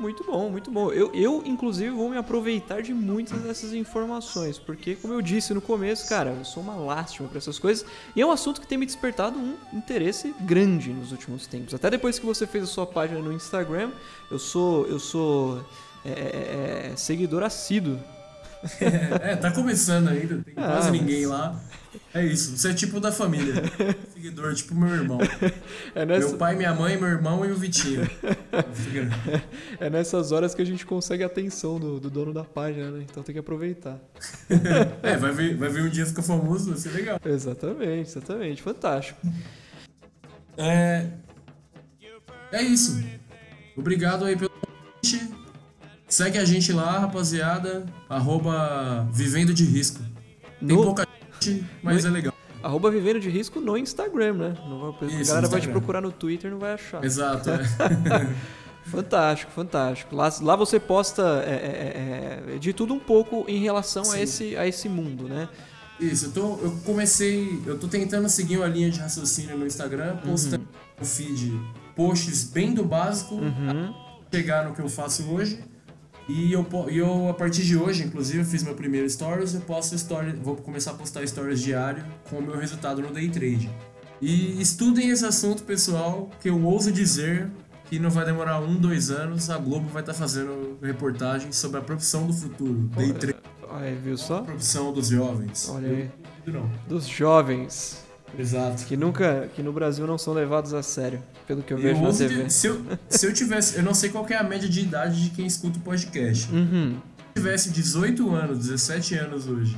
Muito 0.00 0.24
bom, 0.24 0.48
muito 0.50 0.70
bom. 0.70 0.90
Eu, 0.90 1.14
eu, 1.14 1.42
inclusive, 1.44 1.90
vou 1.90 2.08
me 2.08 2.16
aproveitar 2.16 2.80
de 2.82 2.94
muitas 2.94 3.38
dessas 3.42 3.74
informações, 3.74 4.58
porque, 4.58 4.94
como 4.96 5.12
eu 5.12 5.20
disse 5.20 5.52
no 5.52 5.60
começo, 5.60 6.08
cara, 6.08 6.30
eu 6.30 6.44
sou 6.44 6.62
uma 6.62 6.74
lástima 6.74 7.28
para 7.28 7.36
essas 7.36 7.58
coisas, 7.58 7.84
e 8.16 8.20
é 8.22 8.24
um 8.26 8.30
assunto 8.32 8.62
que 8.62 8.66
tem 8.66 8.78
me 8.78 8.86
despertado 8.86 9.38
um 9.38 9.54
interesse 9.74 10.34
grande 10.40 10.90
nos 10.90 11.12
últimos 11.12 11.46
tempos. 11.46 11.74
Até 11.74 11.90
depois 11.90 12.18
que 12.18 12.24
você 12.24 12.46
fez 12.46 12.64
a 12.64 12.66
sua 12.66 12.86
página 12.86 13.20
no 13.20 13.30
Instagram, 13.30 13.90
eu 14.30 14.38
sou, 14.38 14.86
eu 14.86 14.98
sou 14.98 15.62
é, 16.04 16.10
é, 16.10 16.90
é, 16.92 16.96
seguidor 16.96 17.42
assíduo. 17.42 17.98
É, 19.22 19.36
tá 19.36 19.50
começando 19.50 20.08
ainda, 20.08 20.36
tem 20.44 20.52
Ah, 20.56 20.72
quase 20.72 20.90
mas- 20.90 21.00
ninguém 21.00 21.24
lá. 21.24 21.58
É 22.12 22.24
isso, 22.24 22.56
você 22.58 22.70
é 22.70 22.74
tipo 22.74 23.00
da 23.00 23.10
família. 23.10 23.54
Seguidor, 24.20 24.54
tipo 24.54 24.74
meu 24.74 24.94
irmão. 24.94 25.18
É, 25.94 26.04
nessa, 26.04 26.28
Meu 26.28 26.38
pai, 26.38 26.54
minha 26.54 26.74
mãe, 26.74 26.96
meu 26.96 27.08
irmão 27.08 27.44
e 27.44 27.50
o 27.50 27.56
Vitinho. 27.56 28.02
é 29.80 29.90
nessas 29.90 30.30
horas 30.30 30.54
que 30.54 30.60
a 30.62 30.64
gente 30.64 30.84
consegue 30.86 31.22
a 31.24 31.26
atenção 31.26 31.80
do, 31.80 31.98
do 31.98 32.10
dono 32.10 32.32
da 32.32 32.44
página, 32.44 32.90
né? 32.90 33.04
Então 33.08 33.22
tem 33.22 33.32
que 33.32 33.38
aproveitar. 33.38 33.98
É, 35.02 35.16
vai 35.16 35.32
ver, 35.32 35.56
vai 35.56 35.68
ver 35.68 35.82
um 35.82 35.88
dia 35.88 36.04
ficar 36.04 36.22
famoso, 36.22 36.70
vai 36.70 36.78
ser 36.78 36.90
legal. 36.90 37.18
Exatamente, 37.24 38.10
exatamente. 38.10 38.62
Fantástico. 38.62 39.18
É. 40.56 41.06
É 42.52 42.62
isso. 42.62 43.02
Obrigado 43.76 44.24
aí 44.24 44.36
pelo 44.36 44.50
convite. 44.50 45.30
Segue 46.08 46.38
a 46.38 46.44
gente 46.44 46.72
lá, 46.72 46.98
rapaziada. 46.98 47.86
Arroba 48.08 49.08
Vivendo 49.12 49.54
de 49.54 49.64
Risco. 49.64 50.00
Tem 50.58 50.76
No- 50.76 50.84
pouca 50.84 51.06
gente, 51.40 51.64
mas 51.82 52.04
é 52.04 52.10
legal. 52.10 52.29
Arroba 52.62 52.90
Vivendo 52.90 53.20
de 53.20 53.28
Risco 53.30 53.60
no 53.60 53.76
Instagram, 53.76 54.34
né? 54.34 54.54
Não 54.68 54.92
vai- 54.92 55.08
a 55.08 55.12
Isso, 55.20 55.30
galera 55.30 55.48
vai 55.48 55.60
te 55.60 55.68
procurar 55.68 56.00
no 56.00 56.12
Twitter 56.12 56.48
e 56.48 56.52
não 56.52 56.60
vai 56.60 56.74
achar. 56.74 57.02
Exato, 57.04 57.50
é. 57.50 57.60
Fantástico, 58.84 59.52
fantástico. 59.52 60.16
Lá, 60.16 60.32
lá 60.40 60.56
você 60.56 60.80
posta 60.80 61.22
é, 61.46 61.50
é, 62.48 62.54
é, 62.54 62.58
de 62.58 62.72
tudo 62.72 62.92
um 62.94 62.98
pouco 62.98 63.44
em 63.46 63.60
relação 63.60 64.10
a 64.10 64.20
esse, 64.20 64.56
a 64.56 64.66
esse 64.66 64.88
mundo, 64.88 65.28
né? 65.28 65.48
Isso, 66.00 66.26
eu, 66.26 66.32
tô, 66.32 66.40
eu 66.62 66.80
comecei. 66.84 67.62
Eu 67.66 67.78
tô 67.78 67.86
tentando 67.86 68.28
seguir 68.28 68.56
uma 68.56 68.66
linha 68.66 68.90
de 68.90 68.98
raciocínio 68.98 69.56
no 69.56 69.66
Instagram, 69.66 70.16
postando 70.16 70.66
no 70.98 71.04
feed 71.06 71.52
posts 71.94 72.44
bem 72.44 72.72
do 72.72 72.82
básico, 72.84 73.34
Uhum. 73.34 73.94
chegar 74.32 74.66
no 74.66 74.74
que 74.74 74.80
eu 74.80 74.88
faço 74.88 75.22
hoje. 75.30 75.62
E 76.30 76.52
eu, 76.52 76.64
eu, 76.88 77.28
a 77.28 77.34
partir 77.34 77.64
de 77.64 77.76
hoje, 77.76 78.04
inclusive, 78.04 78.38
eu 78.38 78.44
fiz 78.44 78.62
meu 78.62 78.76
primeiro 78.76 79.10
stories, 79.10 79.52
eu 79.52 79.60
posto 79.62 79.98
stories, 79.98 80.38
vou 80.38 80.54
começar 80.54 80.92
a 80.92 80.94
postar 80.94 81.26
stories 81.26 81.60
diário 81.60 82.04
com 82.30 82.38
o 82.38 82.42
meu 82.42 82.56
resultado 82.56 83.02
no 83.02 83.12
day 83.12 83.28
trade. 83.28 83.68
E 84.22 84.62
estudem 84.62 85.08
esse 85.10 85.26
assunto, 85.26 85.64
pessoal, 85.64 86.30
que 86.40 86.48
eu 86.48 86.62
ouso 86.64 86.92
dizer 86.92 87.50
que 87.86 87.98
não 87.98 88.10
vai 88.10 88.24
demorar 88.24 88.60
um, 88.60 88.76
dois 88.76 89.10
anos, 89.10 89.50
a 89.50 89.58
Globo 89.58 89.88
vai 89.88 90.02
estar 90.02 90.14
fazendo 90.14 90.78
reportagens 90.80 91.56
sobre 91.56 91.80
a 91.80 91.82
profissão 91.82 92.28
do 92.28 92.32
futuro. 92.32 92.74
Day 92.96 93.12
trade, 93.12 93.38
Aí, 93.68 93.96
viu 93.96 94.16
só? 94.16 94.38
a 94.38 94.42
profissão 94.42 94.92
dos 94.92 95.08
jovens. 95.08 95.68
Olha 95.68 95.88
aí. 95.88 96.10
não. 96.46 96.70
Dos 96.86 97.08
jovens 97.08 98.04
Exato. 98.38 98.84
que 98.86 98.96
nunca, 98.96 99.48
que 99.54 99.62
no 99.62 99.72
Brasil 99.72 100.06
não 100.06 100.16
são 100.18 100.32
levados 100.34 100.72
a 100.74 100.82
sério, 100.82 101.22
pelo 101.46 101.62
que 101.62 101.72
eu 101.72 101.76
vejo 101.78 101.88
Eu 101.96 102.00
na 102.00 102.06
ouso 102.08 102.18
TV. 102.18 102.44
de- 102.44 102.52
se, 102.52 102.66
eu, 102.66 102.80
se 103.08 103.26
eu 103.26 103.32
tivesse, 103.32 103.76
eu 103.76 103.82
não 103.82 103.94
sei 103.94 104.10
qual 104.10 104.24
que 104.24 104.32
é 104.32 104.38
a 104.38 104.42
média 104.44 104.68
de 104.68 104.80
idade 104.80 105.22
de 105.24 105.30
quem 105.30 105.46
escuta 105.46 105.78
o 105.78 105.82
podcast. 105.82 106.50
Uhum. 106.52 106.92
Se 106.94 107.24
eu 107.38 107.42
tivesse 107.42 107.70
18 107.70 108.34
anos, 108.34 108.58
17 108.58 109.14
anos 109.14 109.46
hoje, 109.48 109.76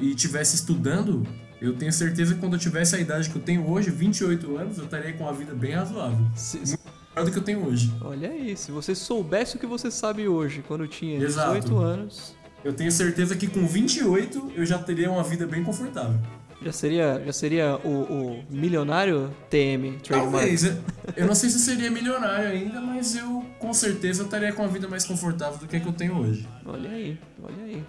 e 0.00 0.14
tivesse 0.14 0.56
estudando, 0.56 1.26
eu 1.60 1.74
tenho 1.74 1.92
certeza 1.92 2.34
que 2.34 2.40
quando 2.40 2.54
eu 2.54 2.58
tivesse 2.58 2.94
a 2.96 2.98
idade 3.00 3.30
que 3.30 3.36
eu 3.36 3.42
tenho 3.42 3.68
hoje, 3.68 3.90
28 3.90 4.56
anos, 4.56 4.78
eu 4.78 4.84
estaria 4.84 5.12
com 5.12 5.24
uma 5.24 5.32
vida 5.32 5.54
bem 5.54 5.72
razoável. 5.72 6.24
Se- 6.34 6.58
Melhor 6.58 7.24
do 7.26 7.32
que 7.32 7.38
eu 7.38 7.42
tenho 7.42 7.66
hoje. 7.66 7.92
olha 8.00 8.30
aí, 8.30 8.56
se 8.56 8.70
você 8.70 8.94
soubesse 8.94 9.56
o 9.56 9.58
que 9.58 9.66
você 9.66 9.90
sabe 9.90 10.28
hoje, 10.28 10.62
quando 10.68 10.86
tinha 10.86 11.18
Exato. 11.20 11.54
18 11.58 11.76
anos, 11.78 12.36
Eu 12.64 12.72
tenho 12.72 12.90
certeza 12.90 13.36
que 13.36 13.46
com 13.46 13.64
28 13.66 14.50
eu 14.56 14.66
já 14.66 14.78
teria 14.78 15.08
uma 15.10 15.22
vida 15.22 15.46
bem 15.46 15.62
confortável. 15.62 16.18
Já 16.62 16.72
seria, 16.72 17.22
já 17.24 17.32
seria 17.32 17.76
o, 17.84 17.88
o 17.88 18.44
milionário 18.50 19.30
TM 19.48 19.98
Trademark. 20.02 20.32
Talvez. 20.32 20.64
Eu- 20.64 20.76
Eu 21.16 21.26
não 21.26 21.34
sei 21.34 21.48
se 21.50 21.56
eu 21.56 21.60
seria 21.60 21.90
milionário 21.90 22.48
ainda, 22.48 22.80
mas 22.80 23.16
eu 23.16 23.44
com 23.58 23.72
certeza 23.72 24.24
estaria 24.24 24.52
com 24.52 24.62
uma 24.62 24.68
vida 24.68 24.86
mais 24.88 25.04
confortável 25.04 25.58
do 25.58 25.66
que 25.66 25.76
a 25.76 25.80
que 25.80 25.86
eu 25.86 25.92
tenho 25.92 26.16
hoje. 26.18 26.46
Olha 26.66 26.90
aí, 26.90 27.18
olha 27.42 27.64
aí. 27.64 27.82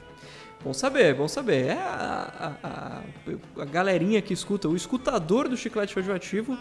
Bom 0.64 0.74
saber, 0.74 1.14
bom 1.16 1.28
saber. 1.28 1.68
É 1.68 1.72
a, 1.74 2.56
a, 2.64 2.68
a, 2.68 3.62
a 3.62 3.66
galerinha 3.66 4.22
que 4.22 4.34
escuta, 4.34 4.68
o 4.68 4.76
escutador 4.76 5.48
do 5.48 5.56
chiclete 5.58 5.96
radioativo, 5.96 6.58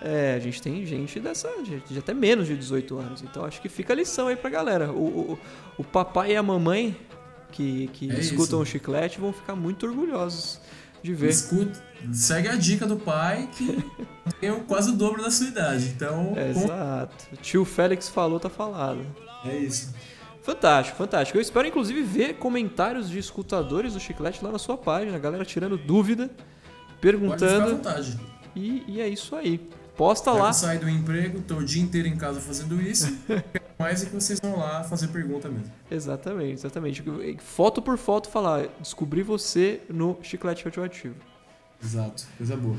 é, 0.00 0.34
a 0.34 0.38
gente 0.38 0.60
tem 0.62 0.84
gente 0.86 1.18
dessa, 1.18 1.48
de, 1.62 1.80
de 1.80 1.98
até 1.98 2.12
menos 2.14 2.46
de 2.46 2.56
18 2.56 2.98
anos. 2.98 3.22
Então 3.22 3.44
acho 3.44 3.60
que 3.60 3.68
fica 3.68 3.92
a 3.92 3.96
lição 3.96 4.28
aí 4.28 4.36
pra 4.36 4.48
galera. 4.50 4.92
O, 4.92 5.32
o, 5.32 5.38
o 5.78 5.84
papai 5.84 6.32
e 6.32 6.36
a 6.36 6.42
mamãe 6.42 6.96
que, 7.52 7.88
que 7.94 8.10
É 8.10 8.18
escutam 8.20 8.44
isso. 8.44 8.56
o 8.62 8.64
chiclete 8.66 9.18
vão 9.18 9.32
ficar 9.32 9.56
muito 9.56 9.86
orgulhosos 9.86 10.60
de 11.02 11.14
ver. 11.14 11.28
Escuta, 11.30 11.80
segue 12.12 12.48
a 12.48 12.56
dica 12.56 12.86
do 12.86 12.96
pai 12.96 13.48
que 13.56 13.84
tem 14.40 14.52
quase 14.64 14.90
o 14.90 14.96
dobro 14.96 15.22
da 15.22 15.30
sua 15.30 15.46
idade. 15.48 15.92
Então, 15.96 16.32
É, 16.36 16.50
Exato. 16.50 17.14
O 17.32 17.36
tio 17.36 17.64
Félix 17.64 18.08
falou, 18.08 18.38
tá 18.40 18.48
falado. 18.50 19.04
é 19.44 19.56
isso. 19.56 19.94
Fantástico, 20.42 20.96
fantástico. 20.96 21.36
Eu 21.36 21.42
espero 21.42 21.68
inclusive 21.68 22.02
ver 22.02 22.34
comentários 22.36 23.10
de 23.10 23.18
escutadores 23.18 23.92
do 23.94 24.00
chiclete 24.00 24.42
lá 24.42 24.50
na 24.50 24.58
sua 24.58 24.78
página, 24.78 25.14
a 25.16 25.18
galera 25.18 25.44
tirando 25.44 25.76
dúvida, 25.76 26.30
perguntando. 27.00 27.76
vontade. 27.76 28.18
E, 28.56 28.82
e 28.88 29.00
é 29.00 29.06
isso 29.08 29.36
aí. 29.36 29.60
Posta 29.98 30.30
Eu 30.30 30.38
lá. 30.38 30.52
saio 30.52 30.78
do 30.78 30.88
emprego, 30.88 31.40
tô 31.40 31.56
o 31.56 31.64
dia 31.64 31.82
inteiro 31.82 32.06
em 32.06 32.16
casa 32.16 32.40
fazendo 32.40 32.80
isso. 32.80 33.18
mais 33.76 34.04
é 34.04 34.06
que 34.06 34.14
vocês 34.14 34.38
vão 34.40 34.56
lá 34.56 34.84
fazer 34.84 35.08
pergunta 35.08 35.48
mesmo. 35.48 35.72
Exatamente, 35.90 36.52
exatamente. 36.52 37.02
Foto 37.40 37.82
por 37.82 37.98
foto 37.98 38.28
falar, 38.28 38.68
descobri 38.78 39.24
você 39.24 39.80
no 39.90 40.16
chiclete 40.22 40.64
radioativo. 40.64 41.16
Exato, 41.82 42.28
coisa 42.36 42.56
boa. 42.56 42.76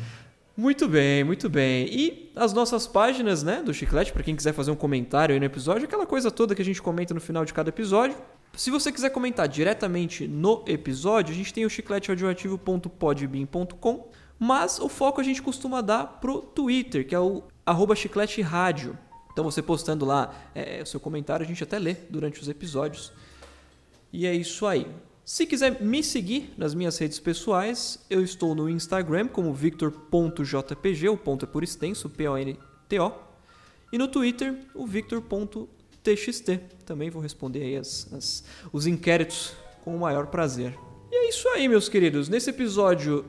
Muito 0.56 0.88
bem, 0.88 1.26
muito 1.26 1.50
bem. 1.50 1.90
E 1.92 2.32
as 2.36 2.54
nossas 2.54 2.88
páginas, 2.88 3.44
né, 3.44 3.62
do 3.64 3.74
Chiclete, 3.74 4.12
para 4.12 4.24
quem 4.24 4.36
quiser 4.36 4.52
fazer 4.54 4.72
um 4.72 4.76
comentário 4.76 5.34
aí 5.34 5.40
no 5.40 5.46
episódio, 5.46 5.86
aquela 5.86 6.06
coisa 6.06 6.30
toda 6.32 6.54
que 6.56 6.62
a 6.62 6.66
gente 6.66 6.82
comenta 6.82 7.14
no 7.14 7.22
final 7.22 7.46
de 7.46 7.54
cada 7.54 7.70
episódio. 7.70 8.18
Se 8.56 8.72
você 8.72 8.92
quiser 8.92 9.10
comentar 9.10 9.48
diretamente 9.48 10.28
no 10.28 10.64
episódio, 10.68 11.34
a 11.34 11.36
gente 11.36 11.54
tem 11.54 11.66
o 11.66 11.70
chicleteradioativo.podbean.com, 11.70 14.10
mas 14.40 14.80
o 14.80 14.88
foco 14.88 15.20
a 15.20 15.24
gente 15.24 15.42
costuma 15.42 15.82
dar 15.82 16.20
pro 16.22 16.42
Twitter, 16.42 17.06
que 17.06 17.14
é 17.14 17.20
o 17.20 17.44
arroba 17.66 17.96
chiclete 17.96 18.42
rádio. 18.42 18.98
Então 19.32 19.44
você 19.44 19.62
postando 19.62 20.06
lá 20.06 20.34
é, 20.56 20.82
o 20.82 20.86
seu 20.86 21.00
comentário, 21.00 21.44
a 21.44 21.48
gente 21.48 21.64
até 21.64 21.78
lê 21.78 21.96
durante 22.10 22.42
os 22.42 22.48
episódios. 22.48 23.12
E 24.12 24.26
é 24.26 24.34
isso 24.34 24.66
aí. 24.66 24.88
Se 25.26 25.46
quiser 25.46 25.82
me 25.82 26.02
seguir 26.02 26.54
nas 26.58 26.74
minhas 26.74 26.98
redes 26.98 27.20
pessoais, 27.20 28.00
eu 28.10 28.24
estou 28.24 28.56
no 28.56 28.68
Instagram 28.68 29.28
como 29.28 29.54
victor.jpg, 29.54 31.10
o 31.10 31.18
ponto 31.18 31.46
é 31.46 31.48
por 31.48 31.64
extenso, 31.64 32.10
P-O-N-T-O. 32.10 33.12
E 33.92 33.98
no 33.98 34.08
Twitter, 34.08 34.56
o 34.74 34.88
victor.tjpg. 34.88 35.80
TXT. 36.04 36.60
Também 36.86 37.10
vou 37.10 37.22
responder 37.22 37.62
aí 37.64 37.78
as, 37.78 38.12
as, 38.14 38.44
os 38.72 38.88
inquéritos 38.88 39.54
com 39.84 39.96
o 39.96 40.00
maior 40.00 40.28
prazer. 40.28 40.78
E 41.12 41.16
é 41.16 41.30
isso 41.30 41.48
aí, 41.50 41.68
meus 41.68 41.90
queridos. 41.90 42.30
Nesse 42.30 42.50
episódio, 42.50 43.26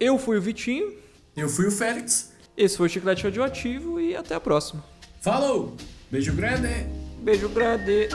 eu 0.00 0.16
fui 0.16 0.38
o 0.38 0.40
Vitinho. 0.40 0.92
Eu 1.36 1.48
fui 1.48 1.66
o 1.66 1.72
Félix. 1.72 2.32
Esse 2.56 2.76
foi 2.76 2.86
o 2.86 2.90
Chiclete 2.90 3.24
Radioativo 3.24 4.00
e 4.00 4.14
até 4.14 4.34
a 4.34 4.40
próxima. 4.40 4.84
Falou! 5.20 5.76
Beijo 6.10 6.32
grande! 6.32 6.86
Beijo 7.20 7.48
grande! 7.48 8.08